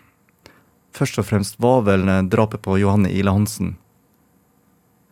først 0.92 1.20
og 1.22 1.28
fremst, 1.30 1.60
var 1.62 1.86
vel 1.88 2.10
drapet 2.34 2.64
på 2.66 2.80
Johanne 2.82 3.12
Ile 3.14 3.32
Hansen. 3.32 3.78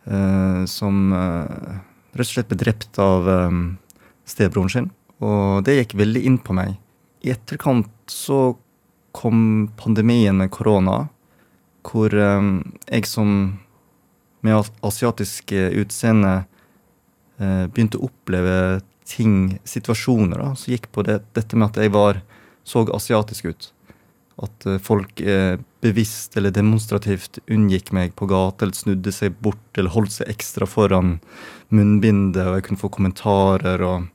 Uh, 0.02 0.66
som 0.66 1.14
uh, 1.14 1.78
rett 2.12 2.26
og 2.26 2.32
slett 2.34 2.50
ble 2.50 2.58
drept 2.58 2.98
av 2.98 3.30
um, 3.30 3.64
stebroren 4.28 4.72
sin. 4.74 4.90
Og 5.22 5.62
det 5.64 5.78
gikk 5.78 5.96
veldig 6.02 6.26
inn 6.26 6.40
på 6.42 6.56
meg. 6.58 6.74
I 7.22 7.32
etterkant 7.34 7.90
så 8.10 8.56
kom 9.12 9.70
pandemien 9.78 10.36
med 10.38 10.50
korona, 10.50 11.06
hvor 11.86 12.14
um, 12.14 12.56
jeg 12.88 13.06
som 13.10 13.34
med 14.42 14.70
asiatisk 14.82 15.52
utseende 15.54 16.32
eh, 17.38 17.66
begynte 17.70 18.00
å 18.00 18.08
oppleve 18.08 18.80
ting, 19.06 19.58
situasjoner, 19.64 20.40
da, 20.40 20.54
som 20.58 20.74
gikk 20.74 20.88
på 20.94 21.04
det, 21.06 21.20
dette 21.36 21.58
med 21.58 21.70
at 21.70 21.82
jeg 21.82 21.92
var, 21.94 22.18
så 22.66 22.84
asiatisk 22.94 23.50
ut. 23.50 23.68
At 24.42 24.66
eh, 24.66 24.80
folk 24.82 25.20
eh, 25.20 25.60
bevisst 25.82 26.36
eller 26.38 26.54
demonstrativt 26.54 27.40
unngikk 27.50 27.92
meg 27.94 28.16
på 28.18 28.28
gata, 28.30 28.66
eller 28.66 28.78
snudde 28.78 29.14
seg 29.14 29.38
bort 29.42 29.78
eller 29.78 29.94
holdt 29.94 30.16
seg 30.18 30.30
ekstra 30.32 30.68
foran 30.68 31.18
munnbindet, 31.70 32.44
og 32.46 32.58
jeg 32.58 32.68
kunne 32.68 32.82
få 32.82 32.92
kommentarer 32.98 33.86
og 33.86 34.10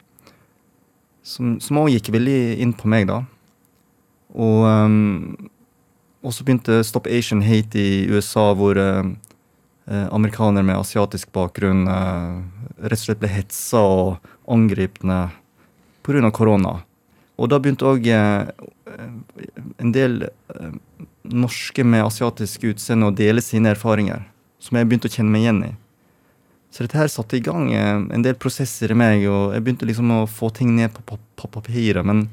Som 1.27 1.81
òg 1.81 1.91
gikk 1.91 2.11
veldig 2.15 2.39
inn 2.63 2.73
på 2.77 2.87
meg, 2.91 3.09
da. 3.09 3.21
Og, 4.37 4.63
um, 4.63 5.49
så 6.31 6.45
begynte 6.47 6.83
Stop 6.87 7.07
Asian 7.11 7.43
Hate 7.43 7.79
i 7.79 8.05
USA, 8.11 8.51
hvor 8.55 8.79
uh, 8.79 9.03
amerikanere 10.11 10.65
med 10.67 10.79
asiatisk 10.79 11.31
bakgrunn 11.35 11.87
uh, 11.87 12.39
rett 12.83 12.99
og 12.99 13.05
slett 13.05 13.21
ble 13.21 13.31
hetsa 13.31 13.81
og 13.83 14.31
angripne 14.51 15.27
pga. 16.07 16.31
korona. 16.31 16.77
Og 17.37 17.51
da 17.51 17.59
begynte 17.59 17.87
òg 17.87 18.07
uh, 18.07 18.47
en 19.77 19.91
del 19.93 20.29
norske 21.27 21.83
med 21.83 22.05
asiatisk 22.05 22.69
utseende 22.71 23.11
å 23.11 23.15
dele 23.15 23.43
sine 23.43 23.73
erfaringer, 23.75 24.23
som 24.63 24.79
jeg 24.79 24.87
begynte 24.87 25.11
å 25.11 25.15
kjenne 25.17 25.33
meg 25.33 25.43
igjen 25.43 25.63
i. 25.67 25.73
Så 26.71 26.83
dette 26.83 26.99
her 26.99 27.09
satte 27.11 27.37
i 27.37 27.43
gang 27.43 27.71
eh, 27.73 27.95
en 28.13 28.25
del 28.25 28.35
prosesser 28.39 28.91
i 28.91 28.97
meg, 28.97 29.23
og 29.31 29.55
jeg 29.55 29.63
begynte 29.63 29.87
liksom 29.87 30.11
å 30.13 30.25
få 30.29 30.51
ting 30.53 30.75
ned 30.75 30.93
på, 30.93 31.17
på 31.17 31.49
papiret. 31.53 32.05
Men 32.05 32.27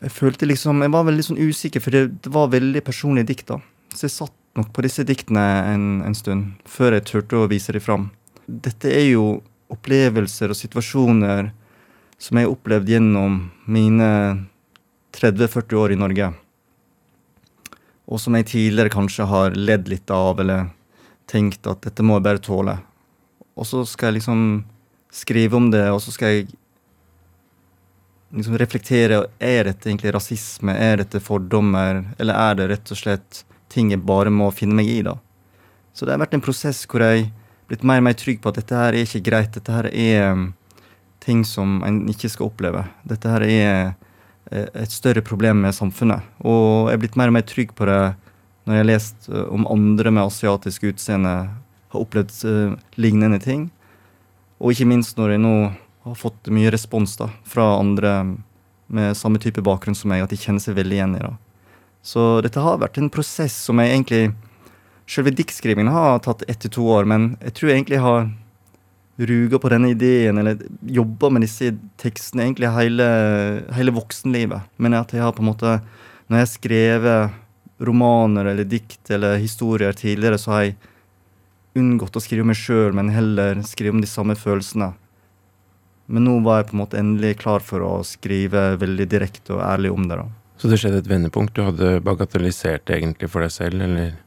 jeg 0.00 0.12
følte 0.14 0.48
liksom, 0.48 0.82
jeg 0.84 0.94
var 0.94 1.06
veldig 1.08 1.26
sånn 1.26 1.40
usikker, 1.40 1.82
for 1.82 1.94
det, 1.94 2.06
det 2.24 2.32
var 2.34 2.52
veldig 2.52 2.82
personlige 2.86 3.30
dikt. 3.32 3.48
da. 3.52 3.60
Så 3.94 4.06
jeg 4.06 4.16
satt 4.16 4.36
nok 4.58 4.72
på 4.74 4.84
disse 4.84 5.04
diktene 5.06 5.44
en, 5.70 5.86
en 6.06 6.16
stund, 6.18 6.52
før 6.68 6.98
jeg 6.98 7.06
turte 7.08 7.38
å 7.38 7.48
vise 7.50 7.74
dem 7.74 7.84
fram. 7.84 8.10
Dette 8.46 8.90
er 8.90 9.12
jo 9.12 9.40
opplevelser 9.70 10.50
og 10.50 10.58
situasjoner 10.58 11.52
som 12.20 12.36
jeg 12.36 12.46
har 12.46 12.52
opplevd 12.52 12.90
gjennom 12.90 13.40
mine 13.70 14.10
30-40 15.16 15.78
år 15.80 15.94
i 15.94 15.98
Norge. 16.00 16.30
Og 18.10 18.20
som 18.20 18.34
jeg 18.36 18.48
tidligere 18.50 18.92
kanskje 18.92 19.28
har 19.30 19.56
ledd 19.56 19.88
litt 19.88 20.10
av, 20.10 20.42
eller 20.42 20.68
tenkt 21.30 21.66
at 21.70 21.82
dette 21.86 22.04
må 22.04 22.18
jeg 22.18 22.26
bare 22.26 22.42
tåle. 22.42 22.76
Og 23.58 23.66
så 23.66 23.84
skal 23.88 24.10
jeg 24.10 24.20
liksom 24.20 24.42
skrive 25.10 25.56
om 25.58 25.70
det, 25.72 25.86
og 25.90 26.00
så 26.02 26.12
skal 26.14 26.34
jeg 26.34 26.48
liksom 28.36 28.58
reflektere. 28.60 29.24
Er 29.42 29.66
dette 29.68 29.90
egentlig 29.90 30.14
rasisme? 30.14 30.74
Er 30.74 31.02
dette 31.02 31.22
fordommer? 31.22 32.04
Eller 32.18 32.38
er 32.38 32.60
det 32.60 32.68
rett 32.74 32.94
og 32.94 33.00
slett 33.00 33.44
ting 33.70 33.92
jeg 33.94 34.02
bare 34.06 34.32
må 34.34 34.50
finne 34.54 34.78
meg 34.78 34.90
i, 34.90 35.00
da? 35.06 35.16
Så 35.94 36.06
det 36.06 36.14
har 36.14 36.22
vært 36.22 36.36
en 36.38 36.44
prosess 36.44 36.84
hvor 36.88 37.02
jeg 37.04 37.28
blitt 37.70 37.84
mer 37.86 38.00
og 38.00 38.08
mer 38.08 38.16
trygg 38.18 38.40
på 38.42 38.50
at 38.50 38.58
dette 38.58 38.76
her 38.76 38.94
er 38.94 39.06
ikke 39.06 39.24
greit. 39.26 39.54
Dette 39.54 39.74
her 39.74 39.88
er 39.90 40.32
um, 40.34 40.48
ting 41.22 41.44
som 41.46 41.80
en 41.86 42.02
ikke 42.10 42.30
skal 42.32 42.50
oppleve. 42.50 42.84
Dette 43.06 43.30
her 43.30 43.44
er 43.46 43.70
eh, 44.50 44.66
et 44.82 44.94
større 44.94 45.22
problem 45.22 45.62
med 45.66 45.76
samfunnet. 45.76 46.26
Og 46.42 46.90
jeg 46.90 46.96
er 46.96 47.02
blitt 47.04 47.18
mer 47.20 47.30
og 47.30 47.36
mer 47.38 47.46
trygg 47.46 47.74
på 47.76 47.86
det 47.90 48.00
når 48.66 48.76
jeg 48.76 48.82
har 48.82 48.90
lest 48.90 49.30
uh, 49.30 49.44
om 49.54 49.68
andre 49.70 50.14
med 50.14 50.26
asiatisk 50.26 50.88
utseende 50.90 51.34
har 51.90 52.02
opplevd 52.02 52.32
uh, 52.46 52.74
lignende 53.00 53.40
ting. 53.42 53.68
Og 54.60 54.74
ikke 54.74 54.88
minst 54.90 55.18
når 55.18 55.34
jeg 55.34 55.42
nå 55.44 55.54
har 56.06 56.16
fått 56.18 56.50
mye 56.52 56.72
respons 56.72 57.16
da, 57.20 57.30
fra 57.44 57.74
andre 57.78 58.14
med 58.90 59.16
samme 59.16 59.38
type 59.42 59.62
bakgrunn 59.62 59.94
som 59.94 60.10
meg, 60.10 60.24
at 60.24 60.32
de 60.32 60.38
kjenner 60.40 60.62
seg 60.62 60.76
veldig 60.78 60.96
igjen 60.96 61.16
i 61.18 61.22
det. 61.22 61.34
Så 62.02 62.40
dette 62.44 62.62
har 62.64 62.80
vært 62.80 62.98
en 62.98 63.10
prosess 63.12 63.56
som 63.68 63.82
jeg 63.82 63.96
egentlig 63.96 64.30
Selve 65.10 65.32
diktskrivingen 65.34 65.90
har 65.90 66.20
tatt 66.22 66.44
ett 66.46 66.60
til 66.62 66.70
to 66.70 66.84
år, 66.94 67.02
men 67.10 67.32
jeg 67.42 67.54
tror 67.56 67.66
jeg 67.66 67.80
egentlig 67.80 67.98
har 67.98 68.28
ruga 69.26 69.58
på 69.58 69.70
denne 69.72 69.88
ideen, 69.90 70.38
eller 70.38 70.60
jobba 70.86 71.32
med 71.34 71.42
disse 71.42 71.72
tekstene 71.98 72.44
egentlig 72.44 72.70
hele, 72.76 73.08
hele, 73.74 73.94
voksenlivet. 73.96 74.68
Men 74.78 74.94
at 74.94 75.10
jeg 75.10 75.24
har 75.24 75.34
på 75.34 75.42
en 75.42 75.50
måte 75.50 75.80
Når 76.30 76.36
jeg 76.36 76.46
har 76.46 76.52
skrevet 76.52 77.82
romaner 77.82 78.52
eller 78.52 78.64
dikt 78.70 79.10
eller 79.10 79.40
historier 79.42 79.92
tidligere, 79.98 80.38
så 80.38 80.50
har 80.54 80.62
jeg 80.62 80.76
unngått 81.78 82.16
å 82.18 82.22
skrive 82.22 82.46
meg 82.48 82.58
sjøl, 82.58 82.94
men 82.96 83.12
heller 83.14 83.62
skrive 83.66 83.94
om 83.94 84.02
de 84.02 84.10
samme 84.10 84.36
følelsene. 84.38 84.92
Men 86.10 86.26
nå 86.26 86.40
var 86.42 86.60
jeg 86.60 86.70
på 86.70 86.74
en 86.74 86.82
måte 86.82 86.98
endelig 86.98 87.36
klar 87.44 87.62
for 87.62 87.84
å 87.86 87.92
skrive 88.06 88.72
veldig 88.80 89.06
direkte 89.10 89.54
og 89.54 89.62
ærlig 89.62 89.92
om 89.94 90.08
det. 90.10 90.18
da. 90.18 90.26
Så 90.58 90.68
det 90.68 90.80
skjedde 90.82 91.04
et 91.04 91.10
vendepunkt? 91.10 91.54
Du 91.54 91.62
hadde 91.64 92.00
bagatellisert 92.04 92.88
det 92.88 92.98
egentlig 92.98 93.30
for 93.30 93.46
deg 93.46 93.54
selv, 93.54 93.84
eller? 93.86 94.18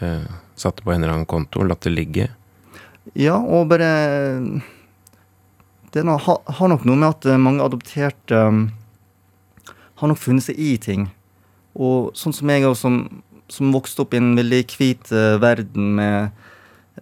eh, 0.00 0.26
det 0.56 0.84
på 0.84 0.92
en 0.92 1.02
eller 1.02 1.14
annen 1.14 1.28
konto 1.28 1.62
og 1.62 1.70
latt 1.70 1.86
det 1.86 1.94
ligge? 1.94 2.28
Ja, 3.14 3.38
og 3.38 3.68
bare 3.70 4.60
Det 5.90 6.04
har 6.04 6.68
nok 6.68 6.84
noe 6.86 6.96
med 6.96 7.08
at 7.08 7.26
eh, 7.26 7.40
mange 7.40 7.64
adopterte 7.64 8.36
um, 8.46 8.70
har 9.98 10.08
nok 10.08 10.18
funnet 10.18 10.44
seg 10.44 10.58
i 10.58 10.76
ting. 10.78 11.08
Og 11.74 12.12
sånn 12.14 12.34
som 12.34 12.50
jeg, 12.50 12.68
som, 12.78 13.22
som 13.50 13.72
vokste 13.74 14.04
opp 14.04 14.14
i 14.14 14.20
en 14.20 14.36
veldig 14.38 14.60
hvit 14.70 15.10
uh, 15.10 15.40
verden 15.42 15.96
med 15.98 16.30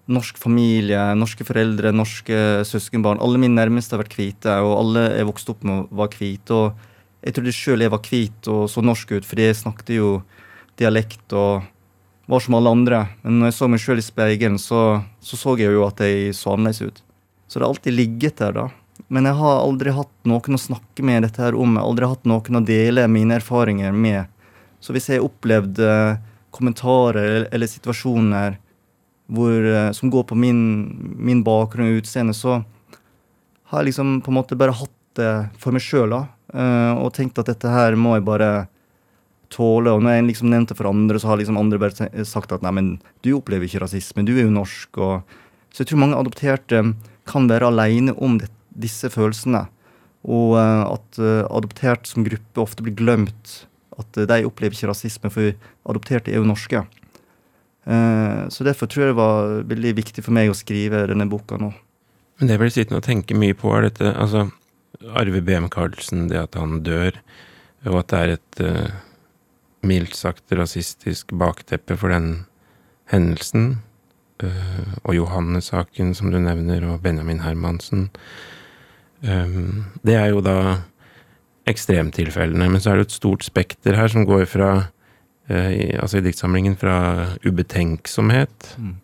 norsk 0.09 0.39
familie, 0.41 1.01
norske 1.19 1.45
foreldre, 1.45 1.93
norske 1.93 2.65
søskenbarn. 2.65 3.21
Alle 3.21 3.41
mine 3.41 3.59
nærmeste 3.59 3.95
har 3.95 4.03
vært 4.03 4.17
hvite, 4.17 4.55
og 4.65 4.75
alle 4.79 5.05
jeg 5.13 5.29
vokste 5.29 5.53
opp 5.53 5.67
med, 5.69 5.91
var 6.01 6.15
hvite. 6.17 6.57
Og 6.57 7.25
jeg 7.25 7.37
trodde 7.37 7.57
sjøl 7.57 7.85
jeg 7.85 7.93
var 7.93 8.05
hvit 8.07 8.49
og 8.53 8.63
så 8.73 8.85
norsk 8.85 9.19
ut, 9.19 9.29
fordi 9.29 9.51
jeg 9.51 9.61
snakket 9.61 9.93
jo 9.99 10.13
dialekt 10.81 11.35
og 11.37 11.67
var 12.29 12.45
som 12.45 12.57
alle 12.59 12.73
andre. 12.73 13.05
Men 13.25 13.41
når 13.41 13.51
jeg 13.51 13.59
så 13.59 13.69
meg 13.69 13.83
sjøl 13.85 14.01
i 14.01 14.05
speilet, 14.05 14.61
så, 14.63 14.83
så, 15.21 15.41
så 15.41 15.57
jeg 15.61 15.77
jo 15.77 15.87
at 15.87 16.01
jeg 16.05 16.35
så 16.37 16.55
annerledes 16.55 16.85
ut. 16.85 17.03
Så 17.49 17.59
det 17.59 17.65
har 17.65 17.73
alltid 17.73 17.97
ligget 17.97 18.41
der, 18.41 18.57
da. 18.57 18.67
Men 19.09 19.29
jeg 19.29 19.39
har 19.39 19.63
aldri 19.63 19.93
hatt 19.97 20.13
noen 20.29 20.59
å 20.59 20.61
snakke 20.61 21.05
med 21.07 21.25
dette 21.25 21.41
her 21.41 21.57
om. 21.57 21.77
Jeg 21.77 21.81
har 21.81 21.93
aldri 21.93 22.11
hatt 22.11 22.27
noen 22.29 22.61
å 22.61 22.65
dele 22.65 23.07
mine 23.09 23.39
erfaringer 23.39 23.95
med. 23.97 24.29
Så 24.85 24.93
hvis 24.95 25.09
jeg 25.11 25.25
opplevde 25.25 26.19
kommentarer 26.55 27.47
eller, 27.51 27.71
situasjoner 27.71 28.59
hvor, 29.29 29.53
eh, 29.53 29.93
som 29.93 30.11
går 30.11 30.25
på 30.31 30.39
min, 30.39 30.61
min 31.17 31.45
bakgrunn 31.45 31.93
og 31.93 32.01
utseende, 32.03 32.35
så 32.37 32.63
har 33.69 33.83
jeg 33.83 33.91
liksom 33.91 34.21
på 34.25 34.33
en 34.33 34.39
måte 34.39 34.57
bare 34.59 34.77
hatt 34.77 34.95
det 35.19 35.33
for 35.61 35.77
meg 35.77 35.85
sjøl. 35.85 36.15
Uh, 36.49 36.95
og 37.03 37.13
tenkt 37.13 37.37
at 37.43 37.51
dette 37.51 37.69
her 37.69 37.97
må 38.01 38.15
jeg 38.17 38.25
bare 38.25 38.51
tåle. 39.53 39.93
Og 39.93 40.05
når 40.05 40.17
jeg 40.17 40.29
liksom 40.31 40.51
nevnte 40.53 40.77
for 40.79 40.89
andre, 40.89 41.21
så 41.21 41.33
har 41.33 41.41
liksom 41.41 41.61
andre 41.61 41.81
bare 41.83 42.25
sagt 42.29 42.55
at 42.55 42.65
nei, 42.65 42.73
men 42.79 42.91
du 43.27 43.35
opplever 43.37 43.69
ikke 43.69 43.83
rasisme, 43.85 44.25
du 44.25 44.35
er 44.37 44.47
jo 44.47 44.55
norsk. 44.55 45.01
Og, 45.05 45.41
så 45.73 45.83
jeg 45.83 45.93
tror 45.93 46.03
mange 46.05 46.21
adopterte 46.21 46.85
kan 47.29 47.49
være 47.51 47.69
aleine 47.69 48.17
om 48.17 48.39
det, 48.41 48.49
disse 48.73 49.11
følelsene. 49.13 49.67
Og 50.29 50.57
uh, 50.57 50.95
at 50.95 51.21
uh, 51.21 51.45
adoptert 51.53 52.09
som 52.09 52.25
gruppe 52.27 52.65
ofte 52.65 52.85
blir 52.87 52.97
glemt. 52.97 53.59
At 54.01 54.17
uh, 54.17 54.25
de 54.29 54.47
opplever 54.49 54.77
ikke 54.77 54.93
rasisme, 54.93 55.33
for 55.35 55.53
adopterte 55.89 56.33
er 56.33 56.41
jo 56.41 56.49
norske. 56.49 56.87
Så 57.89 58.65
derfor 58.67 58.91
tror 58.91 59.03
jeg 59.03 59.13
det 59.15 59.17
var 59.17 59.53
veldig 59.71 59.93
viktig 59.97 60.21
for 60.21 60.37
meg 60.37 60.51
å 60.53 60.57
skrive 60.57 61.07
denne 61.09 61.25
boka 61.31 61.57
nå. 61.57 61.71
Men 62.37 62.51
det 62.51 62.55
jeg 62.55 62.61
blir 62.61 62.73
sittende 62.75 63.01
og 63.01 63.07
tenke 63.07 63.37
mye 63.39 63.57
på, 63.57 63.71
er 63.73 63.87
dette 63.87 64.11
altså 64.13 64.43
Arve 65.17 65.41
BM 65.47 65.71
Karlsen, 65.73 66.27
det 66.29 66.37
at 66.43 66.59
han 66.61 66.83
dør, 66.85 67.17
og 67.89 67.97
at 68.03 68.13
det 68.13 68.21
er 68.21 68.35
et 68.35 68.61
mildt 69.87 70.17
sagt 70.19 70.53
rasistisk 70.53 71.33
bakteppe 71.39 71.97
for 71.99 72.13
den 72.13 72.45
hendelsen. 73.13 73.79
Uh, 74.43 74.95
og 75.03 75.17
Johannes-saken, 75.17 76.15
som 76.15 76.31
du 76.31 76.39
nevner, 76.39 76.85
og 76.87 77.03
Benjamin 77.03 77.43
Hermansen. 77.43 78.09
Um, 79.23 79.89
det 80.07 80.15
er 80.15 80.31
jo 80.31 80.43
da 80.45 80.59
ekstremtilfellene. 81.69 82.69
Men 82.71 82.83
så 82.83 82.93
er 82.93 83.01
det 83.01 83.09
et 83.09 83.19
stort 83.19 83.47
spekter 83.47 83.99
her 83.99 84.11
som 84.13 84.27
går 84.29 84.47
fra 84.51 84.71
uh, 84.79 84.89
i, 85.49 85.97
Altså 85.97 86.19
i 86.19 86.25
diktsamlingen 86.27 86.77
fra 86.77 87.35
ubetenksomhet 87.45 88.75
mm. 88.77 88.95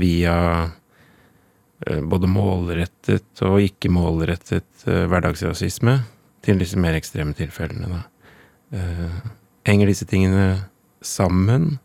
via 0.00 0.36
uh, 0.66 2.00
både 2.02 2.30
målrettet 2.30 3.42
og 3.46 3.62
ikke 3.62 3.92
målrettet 3.94 4.84
hverdagsrasisme 4.84 6.00
til 6.42 6.58
disse 6.58 6.78
mer 6.80 6.96
ekstreme 6.96 7.34
tilfellene, 7.36 7.88
da. 7.90 8.78
henger 9.66 9.90
disse 9.90 10.06
tingene 10.08 10.44
sammen? 11.04 11.76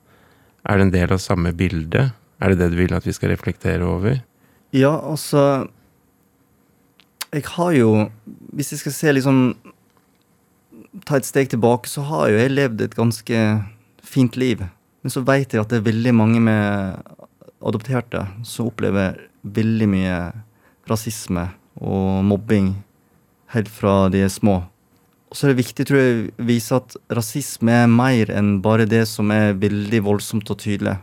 Er 0.64 0.78
det 0.78 0.86
en 0.88 0.94
del 0.94 1.14
av 1.14 1.22
samme 1.22 1.52
bilde? 1.58 2.12
Er 2.40 2.54
det 2.54 2.60
det 2.62 2.72
du 2.74 2.80
vil 2.80 2.96
at 2.96 3.08
vi 3.08 3.16
skal 3.16 3.34
reflektere 3.34 3.86
over? 3.88 4.22
Ja, 4.74 4.96
altså 5.12 5.68
Jeg 7.34 7.44
har 7.46 7.72
jo 7.72 8.10
Hvis 8.26 8.72
jeg 8.72 8.80
skal 8.80 8.92
se 8.92 9.14
liksom 9.14 9.56
Ta 11.08 11.18
et 11.18 11.26
steg 11.26 11.50
tilbake, 11.50 11.90
så 11.90 12.02
har 12.02 12.30
jo 12.30 12.38
jeg 12.38 12.54
levd 12.54 12.82
et 12.82 12.96
ganske 12.96 13.38
fint 14.14 14.38
liv. 14.40 14.64
Men 15.04 15.14
så 15.14 15.24
veit 15.26 15.54
jeg 15.54 15.64
at 15.64 15.72
det 15.72 15.82
er 15.82 15.90
veldig 15.90 16.14
mange 16.16 16.42
med 16.44 17.00
adopterte 17.64 18.26
som 18.48 18.70
opplever 18.70 19.18
veldig 19.44 19.88
mye 19.92 20.18
rasisme 20.90 21.48
og 21.84 22.24
mobbing 22.28 22.74
helt 23.54 23.72
fra 23.72 24.08
de 24.14 24.24
er 24.24 24.32
små. 24.32 24.62
Og 25.32 25.38
så 25.38 25.48
er 25.48 25.54
det 25.54 25.64
viktig, 25.64 25.86
tror 25.90 26.00
jeg, 26.00 26.28
å 26.38 26.46
vise 26.46 26.78
at 26.78 26.96
rasisme 27.18 27.74
er 27.84 27.90
mer 27.90 28.30
enn 28.32 28.60
bare 28.64 28.86
det 28.90 29.04
som 29.10 29.32
er 29.34 29.58
veldig 29.58 30.04
voldsomt 30.06 30.52
og 30.54 30.62
tydelig 30.62 30.96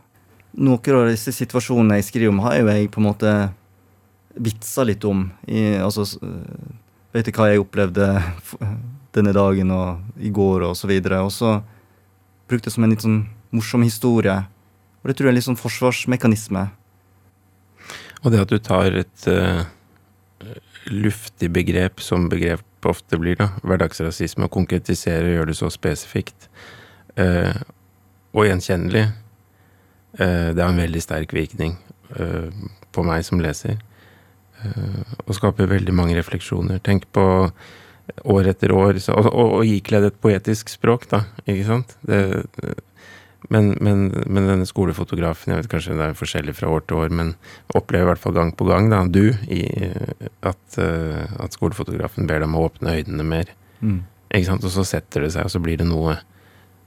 noen 0.53 0.96
av 0.99 1.09
disse 1.11 1.33
situasjonene 1.35 2.01
jeg 2.01 2.09
skriver 2.09 2.33
om, 2.33 2.42
har 2.44 2.59
jo 2.59 2.70
jeg 2.70 2.90
på 2.92 3.01
en 3.01 3.09
måte 3.09 3.35
vitsa 4.40 4.85
litt 4.87 5.05
om. 5.07 5.29
I, 5.46 5.79
altså, 5.83 6.07
vet 7.14 7.29
du 7.29 7.35
hva 7.35 7.51
jeg 7.51 7.62
opplevde 7.62 8.09
denne 9.14 9.35
dagen 9.35 9.70
og 9.75 10.23
i 10.23 10.31
går 10.35 10.68
og 10.70 10.77
så 10.79 10.90
videre. 10.90 11.23
Og 11.27 11.33
så 11.35 11.59
brukte 12.51 12.69
det 12.69 12.75
som 12.75 12.85
en 12.85 12.93
litt 12.93 13.05
sånn 13.05 13.23
morsom 13.55 13.85
historie. 13.87 14.37
Og 15.01 15.11
det 15.11 15.17
tror 15.17 15.29
jeg 15.29 15.33
er 15.33 15.39
litt 15.39 15.49
sånn 15.49 15.61
forsvarsmekanisme. 15.61 16.67
Og 18.21 18.33
det 18.35 18.43
at 18.43 18.53
du 18.53 18.59
tar 18.61 18.97
et 19.01 19.29
uh, 19.33 19.65
luftig 20.93 21.51
begrep, 21.55 22.03
som 22.05 22.29
begrep 22.33 22.89
ofte 22.89 23.19
blir, 23.21 23.39
da, 23.41 23.51
hverdagsrasisme, 23.65 24.47
og 24.47 24.55
konkretiserer 24.55 25.31
og 25.31 25.37
gjør 25.39 25.51
det 25.51 25.59
så 25.59 25.71
spesifikt 25.73 26.49
uh, 27.21 27.55
og 28.37 28.47
gjenkjennelig, 28.49 29.07
uh, 30.21 30.51
det 30.53 30.61
har 30.61 30.73
en 30.73 30.83
veldig 30.85 31.05
sterk 31.05 31.37
virkning 31.37 31.79
på 32.91 33.03
meg 33.07 33.23
som 33.23 33.39
leser. 33.39 33.77
Og 35.23 35.37
skaper 35.37 35.69
veldig 35.71 35.93
mange 35.95 36.17
refleksjoner. 36.17 36.81
Tenk 36.83 37.05
på 37.15 37.23
år 38.25 38.53
etter 38.53 38.73
år 38.75 38.99
Og, 39.01 39.27
og, 39.31 39.57
og 39.61 39.66
ikledd 39.66 40.09
et 40.09 40.20
poetisk 40.23 40.73
språk, 40.73 41.09
da. 41.11 41.25
Ikke 41.46 41.66
sant? 41.68 41.96
Det, 42.07 42.20
men, 43.49 43.73
men, 43.81 44.11
men, 44.27 44.46
denne 44.46 44.68
skolefotografen, 44.68 45.55
jeg 45.55 45.62
vet 45.62 45.70
kanskje 45.73 45.96
det 45.99 46.11
er 46.11 46.18
forskjellig 46.18 46.55
fra 46.59 46.70
år 46.70 46.85
til 46.85 47.01
år, 47.01 47.14
men 47.16 47.33
opplever 47.75 48.05
i 48.05 48.11
hvert 48.12 48.23
fall 48.23 48.37
gang 48.37 48.53
på 48.57 48.68
gang, 48.68 48.90
da, 48.92 49.01
du, 49.09 49.33
i, 49.49 49.64
at, 50.46 50.79
at, 50.79 51.57
skolefotografen 51.57 52.29
ber 52.29 52.42
deg 52.42 52.51
om 52.51 52.59
å 52.61 52.66
åpne 52.68 52.99
øynene 53.01 53.27
mer. 53.27 53.53
Mm. 53.81 54.03
Ikke 54.29 54.53
sant? 54.53 54.66
Og 54.66 54.75
så 54.75 54.85
setter 54.87 55.27
det 55.27 55.33
seg, 55.35 55.49
og 55.49 55.55
så 55.55 55.62
blir 55.62 55.81
det 55.81 55.88
noe 55.88 56.18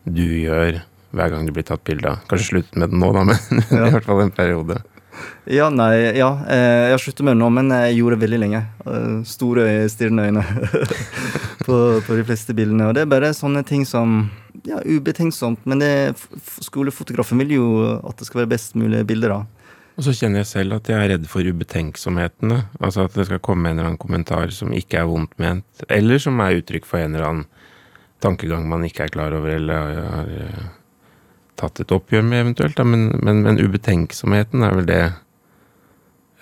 du 0.04 0.24
gjør 0.24 0.84
hver 1.14 1.30
gang 1.34 1.46
det 1.48 1.54
blir 1.56 1.66
tatt 1.68 1.84
bilde 1.86 2.10
av. 2.10 2.24
Kanskje 2.30 2.50
sluttet 2.52 2.80
med 2.80 2.94
det 2.94 3.00
nå, 3.02 3.12
da, 3.16 3.26
men 3.28 3.38
ja. 3.74 3.88
i 3.88 3.94
hvert 3.98 4.08
fall 4.08 4.24
en 4.24 4.34
periode. 4.34 4.80
Ja, 5.50 5.68
nei, 5.74 6.16
ja. 6.16 6.30
Eh, 6.48 6.84
jeg 6.88 6.94
har 6.96 7.02
sluttet 7.04 7.26
med 7.28 7.36
det 7.36 7.42
nå, 7.42 7.50
men 7.52 7.72
jeg 7.74 7.98
gjorde 7.98 8.16
det 8.16 8.24
veldig 8.24 8.40
lenge. 8.40 8.62
Eh, 8.88 9.18
store, 9.28 9.66
stirrende 9.92 10.28
øyne 10.30 10.44
på, 11.66 11.80
på, 12.06 12.16
de 12.20 12.24
fleste 12.28 12.56
bildene. 12.56 12.88
Og 12.88 12.96
det 12.96 13.04
er 13.04 13.12
bare 13.12 13.34
sånne 13.36 13.66
ting 13.68 13.88
som 13.88 14.30
Ja, 14.64 14.78
ubetenksomt, 14.80 15.66
men 15.68 15.82
det, 15.82 16.16
skolefotografen 16.64 17.42
vil 17.42 17.50
jo 17.58 17.66
at 17.98 18.16
det 18.22 18.30
skal 18.30 18.44
være 18.44 18.54
best 18.54 18.78
mulig 18.80 19.02
bilder, 19.10 19.34
da. 19.34 19.64
Og 19.98 20.06
så 20.06 20.14
kjenner 20.16 20.42
jeg 20.42 20.50
selv 20.50 20.78
at 20.78 20.88
jeg 20.90 20.98
er 20.98 21.12
redd 21.12 21.26
for 21.30 21.44
ubetenksomhetene. 21.46 22.62
Altså 22.80 23.04
at 23.04 23.18
det 23.18 23.28
skal 23.28 23.42
komme 23.44 23.70
en 23.70 23.78
eller 23.78 23.92
annen 23.92 24.02
kommentar 24.02 24.54
som 24.56 24.72
ikke 24.74 25.02
er 25.02 25.10
vondt 25.10 25.36
ment, 25.42 25.84
eller 25.92 26.22
som 26.22 26.40
er 26.42 26.62
uttrykk 26.62 26.88
for 26.88 27.02
en 27.02 27.18
eller 27.18 27.28
annen 27.28 27.50
tankegang 28.24 28.66
man 28.72 28.86
ikke 28.88 29.06
er 29.06 29.14
klar 29.14 29.36
over, 29.36 29.52
eller 29.58 30.00
har 30.14 30.32
tatt 31.64 31.82
et 31.84 31.94
oppgjør 31.96 32.24
med, 32.28 32.42
eventuelt. 32.44 32.78
Da. 32.78 32.86
Men, 32.88 33.10
men, 33.24 33.42
men 33.46 33.60
ubetenksomheten 33.62 34.64
er 34.66 34.78
vel 34.78 34.88
det 34.90 35.02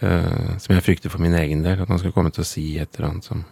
uh, 0.03 0.53
som 0.57 0.75
jeg 0.75 0.85
frykter 0.85 1.13
for 1.13 1.23
min 1.23 1.37
egen 1.37 1.63
del. 1.65 1.81
At 1.81 1.91
man 1.91 2.01
skal 2.01 2.13
komme 2.15 2.33
til 2.33 2.45
å 2.45 2.47
si 2.47 2.65
et 2.81 2.89
eller 2.97 3.11
annet 3.11 3.29
som 3.29 3.43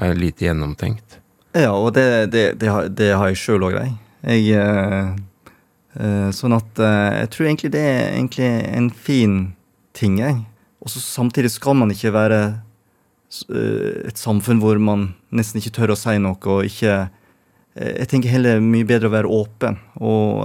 er 0.00 0.18
lite 0.18 0.48
gjennomtenkt. 0.48 1.18
Ja, 1.56 1.72
og 1.74 1.92
det, 1.96 2.30
det, 2.34 2.44
det, 2.60 2.70
har, 2.70 2.88
det 2.94 3.10
har, 3.14 3.30
jeg 3.30 3.40
sjøl 3.40 3.66
òg, 3.66 3.76
jeg. 3.78 3.94
jeg 4.30 4.60
uh, 4.62 5.12
uh, 5.98 6.28
sånn 6.34 6.56
at 6.56 6.82
jeg 6.82 7.30
tror 7.34 7.50
egentlig 7.50 7.72
det 7.74 7.84
er 7.86 8.02
egentlig 8.14 8.50
en 8.70 8.90
fin 8.90 9.38
ting, 9.96 10.20
jeg. 10.22 10.42
Og 10.80 10.92
så 10.92 11.02
samtidig 11.02 11.52
skal 11.52 11.76
man 11.76 11.92
ikke 11.92 12.14
være 12.14 12.40
et 13.30 14.18
samfunn 14.18 14.58
hvor 14.58 14.78
man 14.82 15.12
nesten 15.30 15.60
ikke 15.60 15.70
tør 15.76 15.92
å 15.94 15.96
si 15.98 16.16
noe 16.18 16.34
og 16.50 16.64
ikke 16.66 16.94
Jeg 17.78 18.08
tenker 18.10 18.32
heller 18.32 18.58
mye 18.58 18.88
bedre 18.88 19.06
å 19.06 19.12
være 19.12 19.30
åpen 19.30 19.76
og 20.02 20.40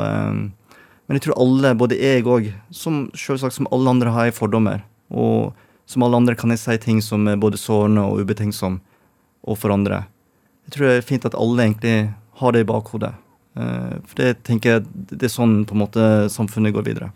men 1.06 1.18
jeg 1.18 1.28
tror 1.28 1.40
alle, 1.44 1.76
både 1.78 2.00
jeg 2.00 2.26
òg, 2.26 2.50
som 2.74 3.06
selvsagt 3.18 3.54
som 3.54 3.70
alle 3.74 3.92
andre, 3.92 4.14
har 4.16 4.30
jeg 4.30 4.38
fordommer. 4.40 4.82
Og 5.14 5.54
som 5.86 6.06
alle 6.06 6.18
andre 6.18 6.36
kan 6.38 6.50
jeg 6.50 6.64
si 6.64 6.78
ting 6.82 7.02
som 7.06 7.28
er 7.30 7.38
både 7.38 7.62
sårende 7.62 8.08
og 8.10 8.24
ubetenksom 8.26 8.80
overfor 9.46 9.76
andre. 9.76 10.06
Jeg 10.66 10.74
tror 10.74 10.88
det 10.88 10.96
er 10.96 11.06
fint 11.06 11.28
at 11.30 11.38
alle 11.38 11.68
egentlig 11.68 11.98
har 12.42 12.56
det 12.56 12.64
i 12.66 12.70
bakhodet. 12.72 13.14
Eh, 13.56 13.94
for 14.08 14.24
det 14.24 14.32
tenker 14.48 14.78
jeg 14.78 14.88
det 15.14 15.28
er 15.30 15.36
sånn 15.36 15.62
på 15.68 15.78
en 15.78 15.84
måte 15.86 16.08
samfunnet 16.34 16.74
går 16.76 16.88
videre. 16.90 17.12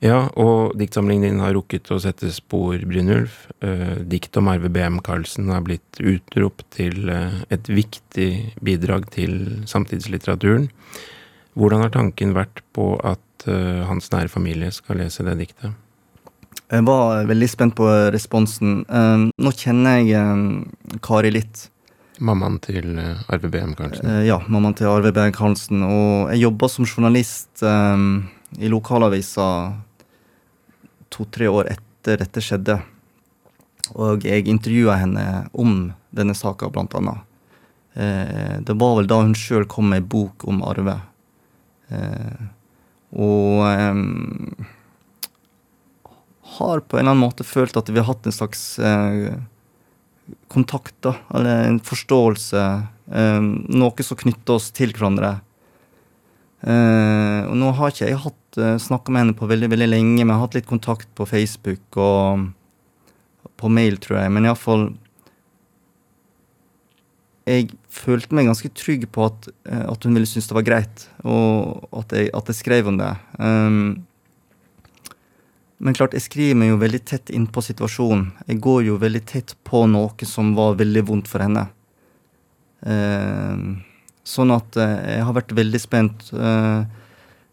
Ja, 0.00 0.30
og 0.40 0.78
diktsamlingen 0.80 1.26
din 1.26 1.42
har 1.44 1.52
rukket 1.52 1.90
å 1.92 1.98
sette 2.00 2.30
spor, 2.32 2.78
Brynulf. 2.88 3.44
Eh, 3.60 4.00
dikt 4.08 4.38
om 4.40 4.48
Arve 4.48 4.70
BM 4.72 4.96
Karlsen 5.04 5.52
har 5.52 5.60
blitt 5.66 6.00
utropt 6.00 6.64
til 6.72 7.12
eh, 7.12 7.42
et 7.52 7.68
viktig 7.68 8.30
bidrag 8.64 9.10
til 9.12 9.34
samtidslitteraturen. 9.68 10.70
Hvordan 11.58 11.84
har 11.84 11.94
tanken 11.94 12.34
vært 12.36 12.62
på 12.76 12.92
at 13.02 13.46
uh, 13.48 13.86
hans 13.88 14.10
nære 14.12 14.30
familie 14.30 14.70
skal 14.74 15.00
lese 15.02 15.24
det 15.26 15.38
diktet? 15.40 15.74
Jeg 16.70 16.86
var 16.86 17.26
veldig 17.26 17.48
spent 17.50 17.74
på 17.78 17.88
responsen. 18.14 18.84
Uh, 18.86 19.26
nå 19.34 19.52
kjenner 19.58 20.02
jeg 20.04 20.14
uh, 20.14 20.98
Kari 21.02 21.32
litt. 21.34 21.70
Mammaen 22.20 22.58
til 22.60 22.98
eh, 23.00 23.20
Arve 23.32 23.48
BM 23.48 23.72
Karlsen. 23.78 24.04
Eh, 24.04 24.26
ja, 24.28 24.36
mammaen 24.52 24.76
til 24.76 24.90
Arve 24.90 25.12
BM 25.16 25.32
Karlsen. 25.32 25.80
Og 25.86 26.28
jeg 26.32 26.42
jobba 26.44 26.68
som 26.68 26.84
journalist 26.88 27.62
eh, 27.64 28.02
i 28.60 28.68
lokalavisa 28.68 29.46
to-tre 31.10 31.48
år 31.48 31.72
etter 31.72 32.20
dette 32.20 32.44
skjedde. 32.44 32.76
Og 33.96 34.26
jeg 34.28 34.46
intervjua 34.52 34.98
henne 35.00 35.24
om 35.56 35.90
denne 36.14 36.36
saka, 36.36 36.68
blant 36.68 36.94
annet. 36.98 37.24
Eh, 37.96 38.60
det 38.68 38.76
var 38.76 38.98
vel 39.00 39.08
da 39.08 39.22
hun 39.24 39.34
sjøl 39.34 39.64
kom 39.70 39.88
med 39.90 40.02
ei 40.02 40.10
bok 40.12 40.44
om 40.50 40.60
Arve. 40.68 40.98
Eh, 41.90 42.42
og 43.20 43.64
eh, 43.66 44.66
har 46.56 46.82
på 46.82 46.98
en 46.98 47.02
eller 47.02 47.14
annen 47.14 47.24
måte 47.24 47.46
følt 47.46 47.78
at 47.78 47.90
vi 47.90 47.98
har 47.98 48.08
hatt 48.10 48.26
en 48.26 48.34
slags 48.34 48.62
eh, 48.78 49.38
kontakt, 50.52 50.94
da, 51.02 51.14
eller 51.34 51.68
en 51.68 51.80
forståelse. 51.84 52.64
Eh, 53.10 53.40
noe 53.80 54.06
som 54.06 54.18
knytter 54.20 54.58
oss 54.58 54.70
til 54.76 54.94
hverandre. 54.94 55.38
Eh, 56.60 57.40
og 57.48 57.56
nå 57.56 57.72
har 57.78 57.92
ikke 57.92 58.08
jeg 58.10 58.20
hatt 58.20 58.58
uh, 58.60 58.76
snakka 58.82 59.12
med 59.12 59.22
henne 59.22 59.36
på 59.38 59.48
veldig 59.48 59.70
veldig 59.72 59.86
lenge, 59.88 60.24
men 60.24 60.34
jeg 60.34 60.36
har 60.36 60.44
hatt 60.44 60.56
litt 60.58 60.68
kontakt 60.68 61.08
på 61.16 61.26
Facebook 61.28 61.96
og 61.96 62.50
på 63.60 63.70
mail, 63.72 63.96
tror 64.02 64.20
jeg. 64.20 64.32
Men 64.34 64.48
iallfall 64.48 64.90
Jeg 67.48 67.70
følte 67.92 68.36
meg 68.36 68.50
ganske 68.50 68.68
trygg 68.76 69.06
på 69.12 69.24
at, 69.26 69.48
uh, 69.70 69.86
at 69.92 70.04
hun 70.04 70.16
ville 70.16 70.28
synes 70.28 70.50
det 70.50 70.56
var 70.58 70.66
greit, 70.66 71.08
og 71.24 71.88
at 72.02 72.12
jeg, 72.16 72.30
at 72.36 72.52
jeg 72.52 72.58
skrev 72.60 72.90
om 72.92 73.00
det. 73.00 73.10
Um, 73.40 73.80
men 75.80 75.96
klart, 75.96 76.12
jeg 76.12 76.26
skriver 76.26 76.58
meg 76.60 76.74
jo 76.74 76.80
veldig 76.80 77.00
tett 77.08 77.30
innpå 77.32 77.62
situasjonen. 77.64 78.26
Jeg 78.50 78.60
går 78.60 78.82
jo 78.90 78.98
veldig 79.00 79.22
tett 79.24 79.54
på 79.64 79.86
noe 79.88 80.28
som 80.28 80.52
var 80.56 80.76
veldig 80.76 81.02
vondt 81.08 81.30
for 81.30 81.40
henne. 81.40 81.64
Uh, 82.84 83.80
sånn 84.26 84.52
at 84.52 84.76
uh, 84.76 84.98
jeg 85.08 85.24
har 85.24 85.36
vært 85.40 85.56
veldig 85.56 85.80
spent. 85.80 86.28
Uh, 86.36 86.84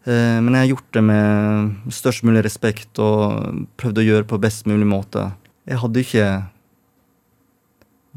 men 0.08 0.54
jeg 0.54 0.62
har 0.62 0.70
gjort 0.70 0.92
det 0.96 1.00
med 1.04 1.88
størst 1.92 2.22
mulig 2.24 2.40
respekt 2.46 3.00
og 3.02 3.64
prøvd 3.76 3.98
å 4.00 4.04
gjøre 4.06 4.28
på 4.30 4.38
best 4.40 4.68
mulig 4.70 4.86
måte. 4.88 5.26
Jeg 5.68 5.82
hadde 5.82 6.00
ikke 6.00 6.28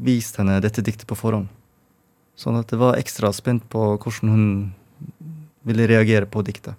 vist 0.00 0.38
henne 0.40 0.56
dette 0.64 0.84
diktet 0.84 1.04
på 1.10 1.18
forhånd. 1.18 1.50
Sånn 2.38 2.58
at 2.58 2.72
jeg 2.72 2.80
var 2.80 2.98
ekstra 3.00 3.30
spent 3.34 3.66
på 3.72 3.92
hvordan 4.00 4.32
hun 4.32 4.46
ville 5.68 5.86
reagere 5.90 6.26
på 6.26 6.42
diktet. 6.46 6.78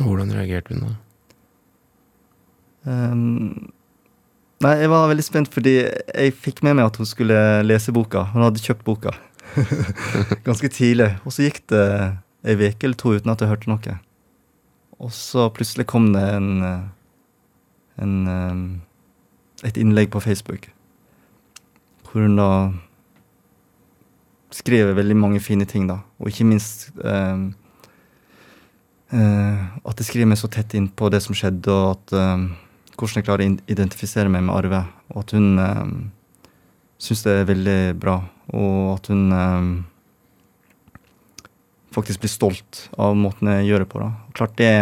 Hvordan 0.00 0.32
reagerte 0.34 0.74
hun 0.74 0.86
da? 0.86 0.92
Um, 2.80 3.72
nei, 4.64 4.74
jeg 4.80 4.90
var 4.92 5.10
veldig 5.10 5.26
spent 5.26 5.50
fordi 5.52 5.74
jeg 5.82 6.36
fikk 6.40 6.62
med 6.64 6.78
meg 6.78 6.88
at 6.88 7.00
hun 7.00 7.08
skulle 7.08 7.38
lese 7.66 7.92
boka. 7.94 8.24
Hun 8.32 8.46
hadde 8.46 8.62
kjøpt 8.64 8.86
boka 8.86 9.14
ganske 10.48 10.70
tidlig. 10.72 11.12
Og 11.26 11.36
så 11.36 11.46
gikk 11.46 11.62
det 11.72 11.86
ei 12.48 12.56
uke 12.56 12.86
eller 12.88 12.96
to 12.96 13.12
uten 13.18 13.34
at 13.34 13.42
jeg 13.44 13.52
hørte 13.52 13.70
noe. 13.70 13.98
Og 15.00 15.12
så 15.16 15.50
plutselig 15.52 15.88
kom 15.90 16.10
det 16.14 16.24
en, 16.36 16.50
en 18.00 18.16
um, 18.28 18.64
et 19.66 19.76
innlegg 19.80 20.10
på 20.12 20.22
Facebook 20.24 20.70
hvor 22.10 22.24
hun 22.24 22.38
da 22.40 22.50
skrev 24.54 24.94
veldig 24.96 25.16
mange 25.18 25.40
fine 25.42 25.66
ting, 25.68 25.86
da. 25.90 26.00
Og 26.20 26.30
ikke 26.30 26.46
minst 26.48 26.88
eh, 27.04 27.42
uh, 29.14 29.60
at 29.84 30.00
jeg 30.00 30.08
skriver 30.08 30.30
meg 30.32 30.40
så 30.40 30.50
tett 30.50 30.74
inn 30.78 30.88
på 30.90 31.10
det 31.12 31.22
som 31.24 31.36
skjedde, 31.36 31.70
og 31.70 31.92
at 31.94 32.16
eh, 32.18 32.48
hvordan 33.00 33.20
jeg 33.20 33.26
klarer 33.28 33.46
å 33.46 33.54
identifisere 33.72 34.32
meg 34.32 34.44
med 34.46 34.54
Arve. 34.54 34.82
Og 35.14 35.22
at 35.22 35.34
hun 35.36 35.62
eh, 35.62 35.86
syns 37.00 37.24
det 37.24 37.38
er 37.38 37.48
veldig 37.48 37.78
bra. 38.00 38.18
Og 38.52 38.96
at 38.96 39.08
hun 39.12 39.30
um, 39.32 39.70
faktisk 41.94 42.22
blir 42.22 42.32
stolt 42.32 42.84
av 43.00 43.16
måten 43.18 43.50
jeg 43.54 43.70
gjør 43.70 43.84
det 43.84 43.88
på. 43.92 44.02
Da. 44.02 44.10
Klart 44.36 44.56
det, 44.60 44.74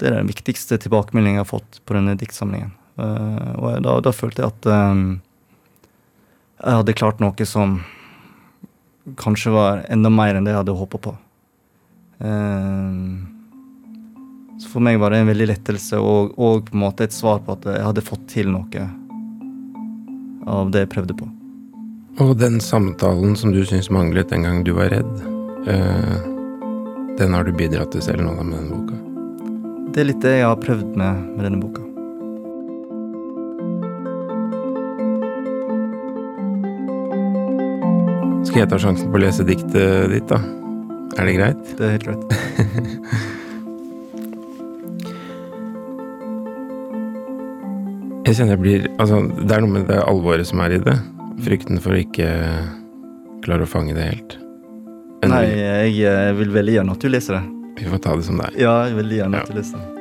det 0.00 0.08
er 0.08 0.18
den 0.20 0.30
viktigste 0.30 0.78
tilbakemeldingen 0.80 1.40
jeg 1.40 1.44
har 1.44 1.50
fått 1.50 1.80
på 1.84 1.98
denne 1.98 2.16
diktsamlingen. 2.20 2.72
Uh, 2.94 3.52
og 3.58 3.84
da, 3.84 3.98
da, 4.06 4.14
følte 4.14 4.44
jeg 4.44 4.54
at 4.54 4.70
um, 4.70 5.06
jeg 6.60 6.80
hadde 6.80 6.96
klart 6.96 7.20
noe 7.22 7.46
som 7.48 7.78
kanskje 9.20 9.52
var 9.52 9.84
enda 9.92 10.10
mer 10.12 10.36
enn 10.36 10.46
det 10.46 10.54
jeg 10.54 10.62
hadde 10.62 10.76
håpa 10.78 11.00
på. 11.08 11.14
Uh, 12.24 13.20
så 14.62 14.70
for 14.70 14.84
meg 14.86 15.00
var 15.02 15.12
det 15.12 15.22
en 15.22 15.30
veldig 15.32 15.48
lettelse 15.50 15.98
og, 15.98 16.36
og, 16.38 16.68
på 16.68 16.76
en 16.76 16.84
måte 16.84 17.08
et 17.08 17.14
svar 17.14 17.42
på 17.44 17.56
at 17.56 17.66
jeg 17.68 17.84
hadde 17.84 18.04
fått 18.06 18.28
til 18.30 18.52
noe 18.54 18.84
av 20.48 20.70
det 20.72 20.84
jeg 20.84 20.92
prøvde 20.94 21.16
på. 21.18 21.28
Og 22.22 22.36
den 22.38 22.60
samtalen 22.62 23.34
som 23.36 23.50
du 23.52 23.64
syns 23.66 23.90
manglet 23.90 24.30
den 24.30 24.46
gang 24.46 24.62
du 24.64 24.70
var 24.76 24.92
redd, 24.94 25.14
øh, 25.66 26.14
den 27.18 27.34
har 27.34 27.44
du 27.44 27.50
bidratt 27.56 27.90
til 27.94 28.04
selv 28.06 28.22
nå 28.22 28.36
da 28.38 28.46
med 28.46 28.60
denne 28.60 28.78
boka? 28.78 29.00
Det 29.94 30.04
er 30.04 30.08
litt 30.12 30.22
det 30.22 30.36
jeg 30.38 30.46
har 30.46 30.62
prøvd 30.62 30.94
med 30.94 31.26
med 31.34 31.42
denne 31.48 31.60
boka. 31.62 31.93
Skal 38.54 38.68
jeg 38.68 38.70
ta 38.70 38.76
sjansen 38.78 39.08
på 39.10 39.18
å 39.18 39.20
lese 39.24 39.42
diktet 39.42 40.12
ditt, 40.12 40.30
da? 40.30 40.36
Er 41.18 41.26
det 41.26 41.32
greit? 41.34 41.62
Det 41.74 41.88
er 41.88 41.96
helt 41.96 42.04
greit. 42.06 42.22
Jeg 48.24 48.38
kjenner 48.38 48.54
jeg 48.54 48.60
blir 48.62 48.86
Altså, 48.94 49.18
det 49.26 49.52
er 49.56 49.60
noe 49.64 49.74
med 49.74 49.88
det 49.90 49.98
alvoret 50.06 50.46
som 50.46 50.62
er 50.62 50.76
i 50.76 50.78
det. 50.86 50.94
Frykten 51.42 51.82
for 51.82 51.96
å 51.96 51.98
ikke 51.98 52.30
klare 53.42 53.66
å 53.66 53.72
fange 53.74 53.98
det 53.98 54.06
helt. 54.06 54.38
Men 55.24 55.34
Nei, 55.34 55.42
jeg, 55.98 56.38
vil 56.38 56.54
veldig 56.54 56.78
gjerne 56.78 56.94
at 56.94 57.02
du 57.02 57.10
leser 57.10 57.40
det. 57.40 57.42
vi 57.82 57.90
får 57.90 58.06
ta 58.06 58.14
det 58.14 58.28
som 58.30 58.38
det 58.38 58.52
er. 58.52 58.62
Ja, 58.68 58.76
jeg 58.86 59.00
vil 59.02 59.18
gjerne 59.18 59.42
at 59.42 59.50
du 59.50 59.58
leser 59.58 59.82
det. 59.82 59.93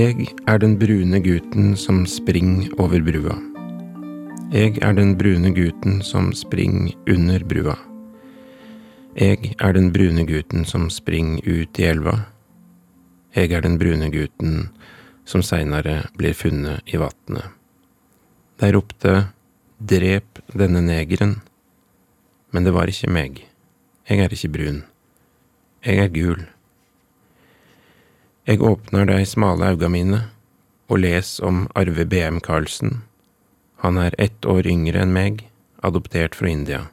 Jeg 0.00 0.30
er 0.48 0.56
den 0.56 0.78
brune 0.80 1.18
gutten 1.20 1.74
som 1.76 2.06
spring 2.08 2.70
over 2.80 3.02
brua. 3.04 3.34
Jeg 4.48 4.78
er 4.80 4.94
den 4.96 5.10
brune 5.18 5.50
gutten 5.52 5.98
som 6.00 6.30
spring 6.32 6.94
under 7.10 7.42
brua. 7.44 7.74
Jeg 9.18 9.50
er 9.60 9.74
den 9.76 9.90
brune 9.92 10.24
gutten 10.24 10.64
som 10.64 10.86
spring 10.88 11.34
ut 11.44 11.80
i 11.82 11.84
elva. 11.84 12.14
Jeg 13.36 13.52
er 13.52 13.60
den 13.66 13.76
brune 13.82 14.08
gutten 14.14 14.70
som 15.28 15.44
seinere 15.44 16.06
blir 16.16 16.32
funnet 16.38 16.80
i 16.88 16.96
vatnet. 16.96 17.50
Der 18.62 18.72
ropte 18.78 19.26
Drep 19.80 20.40
denne 20.54 20.80
negeren. 20.86 21.42
Men 22.54 22.64
det 22.64 22.72
var 22.72 22.88
ikke 22.88 23.12
meg. 23.12 23.44
Jeg 24.08 24.24
er 24.24 24.32
ikke 24.32 24.54
brun. 24.56 24.80
Jeg 25.84 26.00
er 26.06 26.08
gul. 26.16 26.48
Jeg 28.48 28.62
åpner 28.64 29.04
dei 29.04 29.26
smale 29.28 29.66
auga 29.68 29.90
mine 29.92 30.22
og 30.88 31.02
les 31.02 31.34
om 31.44 31.66
Arve 31.76 32.06
BM 32.08 32.38
Karlsen. 32.40 33.02
Han 33.84 34.00
er 34.00 34.16
ett 34.16 34.46
år 34.48 34.64
yngre 34.64 35.02
enn 35.04 35.12
meg, 35.12 35.44
adoptert 35.84 36.38
fra 36.38 36.48
India. 36.48 36.86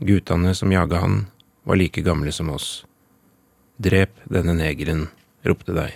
Gutane 0.00 0.54
som 0.56 0.72
jaga 0.72 1.02
han, 1.04 1.26
var 1.68 1.76
like 1.76 2.00
gamle 2.00 2.32
som 2.32 2.48
oss. 2.54 2.86
Drep 3.76 4.16
denne 4.32 4.56
negeren, 4.56 5.06
ropte 5.44 5.76
dei. 5.76 5.90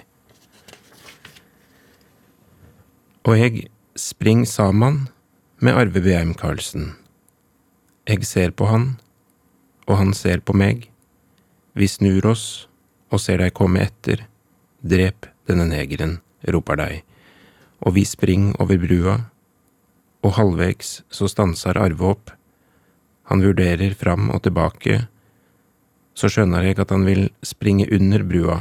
Og 3.24 3.40
jeg 3.40 3.66
spring 3.96 4.44
saman 4.44 5.06
med 5.56 5.76
Arve 5.76 6.04
BM 6.04 6.36
Karlsen. 6.36 6.92
Jeg 8.04 8.28
ser 8.28 8.52
på 8.52 8.68
han, 8.68 8.90
og 9.88 9.96
han 10.04 10.12
ser 10.12 10.44
på 10.44 10.52
meg. 10.52 10.90
Vi 11.72 11.88
snur 11.88 12.28
oss 12.28 12.66
og 13.08 13.24
ser 13.24 13.40
deg 13.40 13.56
komme 13.56 13.88
etter. 13.88 14.28
Drep 14.80 15.26
denne 15.44 15.66
negeren, 15.68 16.18
roper 16.48 16.78
de, 16.80 17.00
og 17.84 17.92
vi 17.98 18.04
spring 18.08 18.54
over 18.62 18.80
brua, 18.80 19.16
og 20.24 20.36
halvvegs 20.38 21.00
så 21.12 21.28
stanser 21.28 21.76
Arve 21.80 22.06
opp. 22.14 22.32
Han 23.28 23.44
vurderer 23.44 23.92
fram 23.98 24.30
og 24.32 24.40
tilbake, 24.46 25.02
så 26.16 26.32
skjønner 26.32 26.64
jeg 26.64 26.80
at 26.80 26.92
han 26.94 27.04
vil 27.04 27.28
springe 27.44 27.88
under 27.92 28.24
brua, 28.24 28.58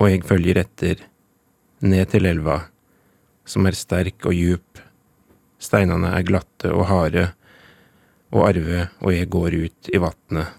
og 0.00 0.12
jeg 0.12 0.26
følger 0.28 0.60
etter, 0.60 1.00
ned 1.80 2.12
til 2.12 2.28
elva, 2.28 2.58
som 3.48 3.66
er 3.66 3.76
sterk 3.76 4.28
og 4.28 4.36
djup. 4.36 4.84
Steinene 5.62 6.12
er 6.12 6.28
glatte 6.28 6.76
og 6.76 6.86
harde, 6.92 7.30
og 8.32 8.50
Arve 8.50 8.86
og 9.00 9.12
jeg 9.16 9.32
går 9.32 9.56
ut 9.64 9.92
i 9.92 10.00
vatnet, 10.00 10.52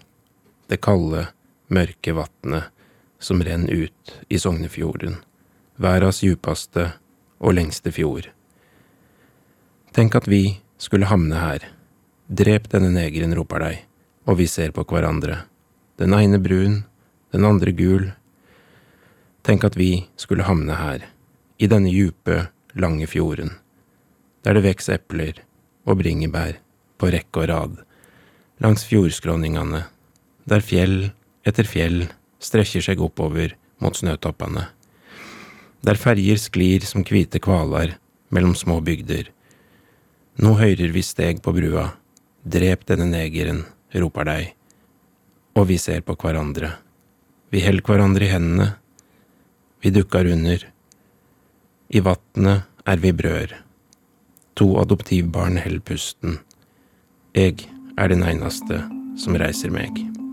det 0.66 0.82
kalde, 0.82 1.28
mørke 1.70 2.14
vatnet 2.16 2.73
som 3.24 3.40
renner 3.42 3.72
ut 3.72 4.14
i 4.28 4.38
Sognefjorden, 4.38 5.16
verdens 5.80 6.20
djupeste 6.22 6.90
og 7.40 7.56
lengste 7.56 7.92
fjord. 7.94 8.28
Tenk 9.96 10.16
at 10.18 10.28
vi 10.28 10.58
skulle 10.76 11.08
havne 11.08 11.38
her. 11.40 11.64
Drep 12.28 12.68
denne 12.72 12.90
negeren, 12.92 13.34
roper 13.36 13.62
deg, 13.64 13.80
og 14.28 14.40
vi 14.40 14.48
ser 14.50 14.74
på 14.76 14.84
hverandre. 14.88 15.44
Den 16.00 16.12
ene 16.16 16.40
brun, 16.42 16.82
den 17.32 17.46
andre 17.48 17.72
gul. 17.76 18.10
Tenk 19.44 19.64
at 19.64 19.78
vi 19.78 20.06
skulle 20.20 20.46
havne 20.48 20.76
her, 20.76 21.06
i 21.56 21.68
denne 21.70 21.92
djupe, 21.92 22.48
lange 22.74 23.06
fjorden, 23.06 23.52
der 24.42 24.56
det 24.56 24.64
veks 24.64 24.88
epler 24.90 25.38
og 25.86 26.00
bringebær 26.00 26.56
på 26.98 27.10
rekke 27.14 27.44
og 27.44 27.50
rad, 27.52 27.76
langs 28.64 28.82
fjordskråningene, 28.88 29.84
der 30.50 30.64
fjell 30.64 31.12
etter 31.46 31.68
fjell 31.68 32.08
strekker 32.44 32.84
seg 32.84 33.02
oppover 33.02 33.56
mot 33.82 33.96
snøtoppene, 33.96 34.68
der 35.84 36.00
ferjer 36.00 36.40
sklir 36.40 36.84
som 36.88 37.04
hvite 37.04 37.40
kvaler 37.42 37.96
mellom 38.34 38.54
små 38.56 38.80
bygder. 38.84 39.28
Nå 40.40 40.54
høyrer 40.58 40.92
vi 40.94 41.02
steg 41.04 41.42
på 41.44 41.52
brua, 41.54 41.90
drep 42.44 42.86
denne 42.88 43.06
negeren, 43.10 43.62
roper 43.94 44.28
dei, 44.28 44.44
og 45.54 45.68
vi 45.70 45.78
ser 45.78 46.02
på 46.06 46.16
hverandre. 46.18 46.72
Vi 47.54 47.62
held 47.62 47.84
hverandre 47.86 48.26
i 48.26 48.32
hendene, 48.32 48.72
vi 49.84 49.92
dukker 49.94 50.26
under. 50.32 50.64
I 51.94 52.00
vatnet 52.00 52.64
er 52.88 53.04
vi 53.04 53.12
brød. 53.12 53.52
To 54.58 54.72
adoptivbarn 54.80 55.60
held 55.60 55.84
pusten. 55.84 56.40
Eg 57.36 57.66
er 57.98 58.10
den 58.10 58.24
eneste 58.26 58.80
som 59.20 59.36
reiser 59.38 59.74
meg. 59.74 60.23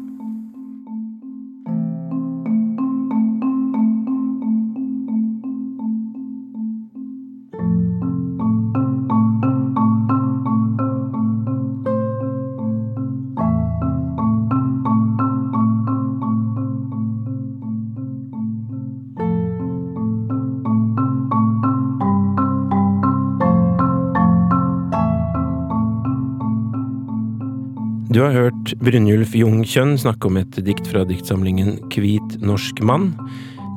Du 28.11 28.17
har 28.19 28.33
hørt 28.35 28.73
Brynjulf 28.83 29.31
Jungkjønn 29.39 29.93
snakke 29.95 30.27
om 30.27 30.35
et 30.41 30.57
dikt 30.67 30.83
fra 30.91 31.05
diktsamlingen 31.07 31.77
Hvit 31.93 32.33
norsk 32.43 32.81
mann. 32.83 33.13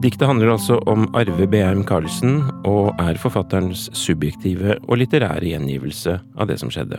Diktet 0.03 0.27
handler 0.27 0.57
altså 0.57 0.81
om 0.91 1.05
Arve 1.15 1.47
Beheim 1.47 1.85
Karlsen, 1.87 2.41
og 2.67 2.99
er 2.99 3.21
forfatterens 3.23 3.85
subjektive 3.95 4.75
og 4.89 4.99
litterære 4.99 5.53
gjengivelse 5.53 6.17
av 6.19 6.51
det 6.51 6.57
som 6.59 6.73
skjedde. 6.75 6.99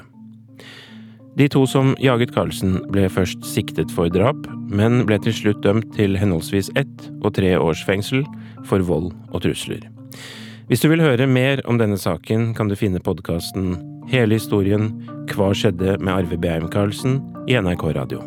De 1.36 1.50
to 1.52 1.66
som 1.68 1.92
jaget 2.00 2.32
Karlsen, 2.32 2.78
ble 2.96 3.10
først 3.12 3.44
siktet 3.44 3.92
for 3.92 4.08
drap, 4.08 4.48
men 4.72 5.04
ble 5.04 5.20
til 5.26 5.36
slutt 5.36 5.60
dømt 5.66 5.92
til 5.98 6.16
henholdsvis 6.16 6.72
ett 6.80 7.10
og 7.20 7.34
tre 7.36 7.52
års 7.60 7.84
fengsel 7.84 8.24
for 8.64 8.80
vold 8.80 9.12
og 9.34 9.44
trusler. 9.44 9.84
Hvis 10.72 10.82
du 10.82 10.88
vil 10.88 11.04
høre 11.04 11.28
mer 11.28 11.60
om 11.68 11.84
denne 11.84 12.00
saken, 12.00 12.54
kan 12.56 12.72
du 12.72 12.80
finne 12.80 13.04
podkasten 13.04 13.76
Hele 14.06 14.38
historien 14.38 14.92
Hva 15.32 15.50
skjedde 15.58 15.96
med 15.98 16.12
Arve 16.14 16.38
Beheim 16.38 16.68
Karlsen 16.70 17.18
i 17.50 17.56
NRK 17.58 17.88
Radio. 17.98 18.22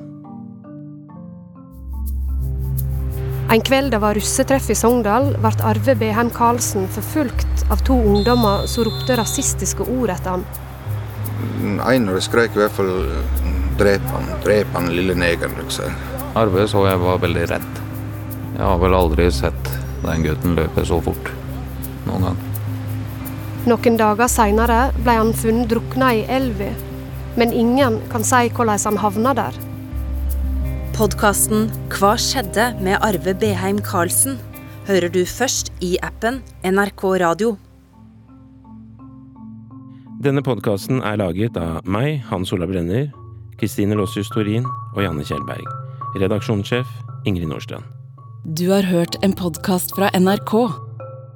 En 3.48 3.62
kveld 3.64 3.94
det 3.94 4.00
var 4.02 4.18
russetreff 4.18 4.66
i 4.68 4.76
Sogndal, 4.76 5.30
ble 5.38 5.52
Arve 5.64 5.94
Beheim 6.00 6.32
Karlsen 6.34 6.88
forfulgt 6.92 7.62
av 7.70 7.84
to 7.86 7.94
ungdommer 8.10 8.66
som 8.66 8.88
ropte 8.88 9.16
rasistiske 9.20 9.86
ord 9.86 10.12
etter 10.16 10.34
han. 10.34 10.44
Den 11.62 11.78
ene 11.86 12.18
skrek 12.26 12.58
i 12.58 12.64
hvert 12.64 12.74
fall 12.74 12.92
'drep 13.78 14.10
han, 14.10 14.28
drep 14.42 14.74
han, 14.74 14.90
lille 14.90 15.14
negeren'. 15.14 15.54
Liksom. 15.62 15.94
Arve 16.34 16.66
så 16.66 16.88
jeg 16.90 16.98
var 17.06 17.22
veldig 17.22 17.46
redd. 17.54 17.72
Jeg 18.58 18.66
har 18.66 18.78
vel 18.82 18.98
aldri 18.98 19.30
sett 19.30 19.74
den 20.02 20.26
gutten 20.26 20.58
løpe 20.58 20.84
så 20.84 20.98
fort 21.00 21.32
noen 22.04 22.26
gang. 22.26 22.47
Noen 23.68 23.98
dager 24.00 24.30
seinere 24.32 24.76
ble 25.02 25.14
han 25.18 25.34
funnet 25.36 25.68
drukna 25.68 26.14
i 26.16 26.22
elva, 26.32 26.70
men 27.36 27.50
ingen 27.52 27.98
kan 28.08 28.22
si 28.24 28.46
hvordan 28.56 28.80
han 28.86 29.00
havna 29.02 29.34
der. 29.36 29.58
Podkasten 30.96 31.68
Hva 31.92 32.14
skjedde 32.16 32.70
med 32.80 32.96
Arve 33.04 33.34
Beheim 33.36 33.82
Karlsen? 33.84 34.38
hører 34.88 35.12
du 35.12 35.20
først 35.28 35.68
i 35.84 35.98
appen 36.00 36.40
NRK 36.64 37.04
Radio. 37.20 37.58
Denne 40.24 40.40
podkasten 40.40 41.02
er 41.04 41.20
laget 41.20 41.60
av 41.60 41.84
meg, 41.84 42.22
Hans 42.32 42.54
Ola 42.56 42.66
Brenner, 42.66 43.10
Kristine 43.60 44.00
Lossius 44.00 44.32
Torin 44.32 44.64
og 44.94 45.04
Janne 45.04 45.28
Kjellberg. 45.28 45.68
Redaksjonssjef 46.16 46.88
Ingrid 47.28 47.52
Nordstrand. 47.52 47.84
Du 48.48 48.70
har 48.72 48.88
hørt 48.88 49.20
en 49.20 49.36
podkast 49.36 49.92
fra 49.92 50.08
NRK. 50.16 50.87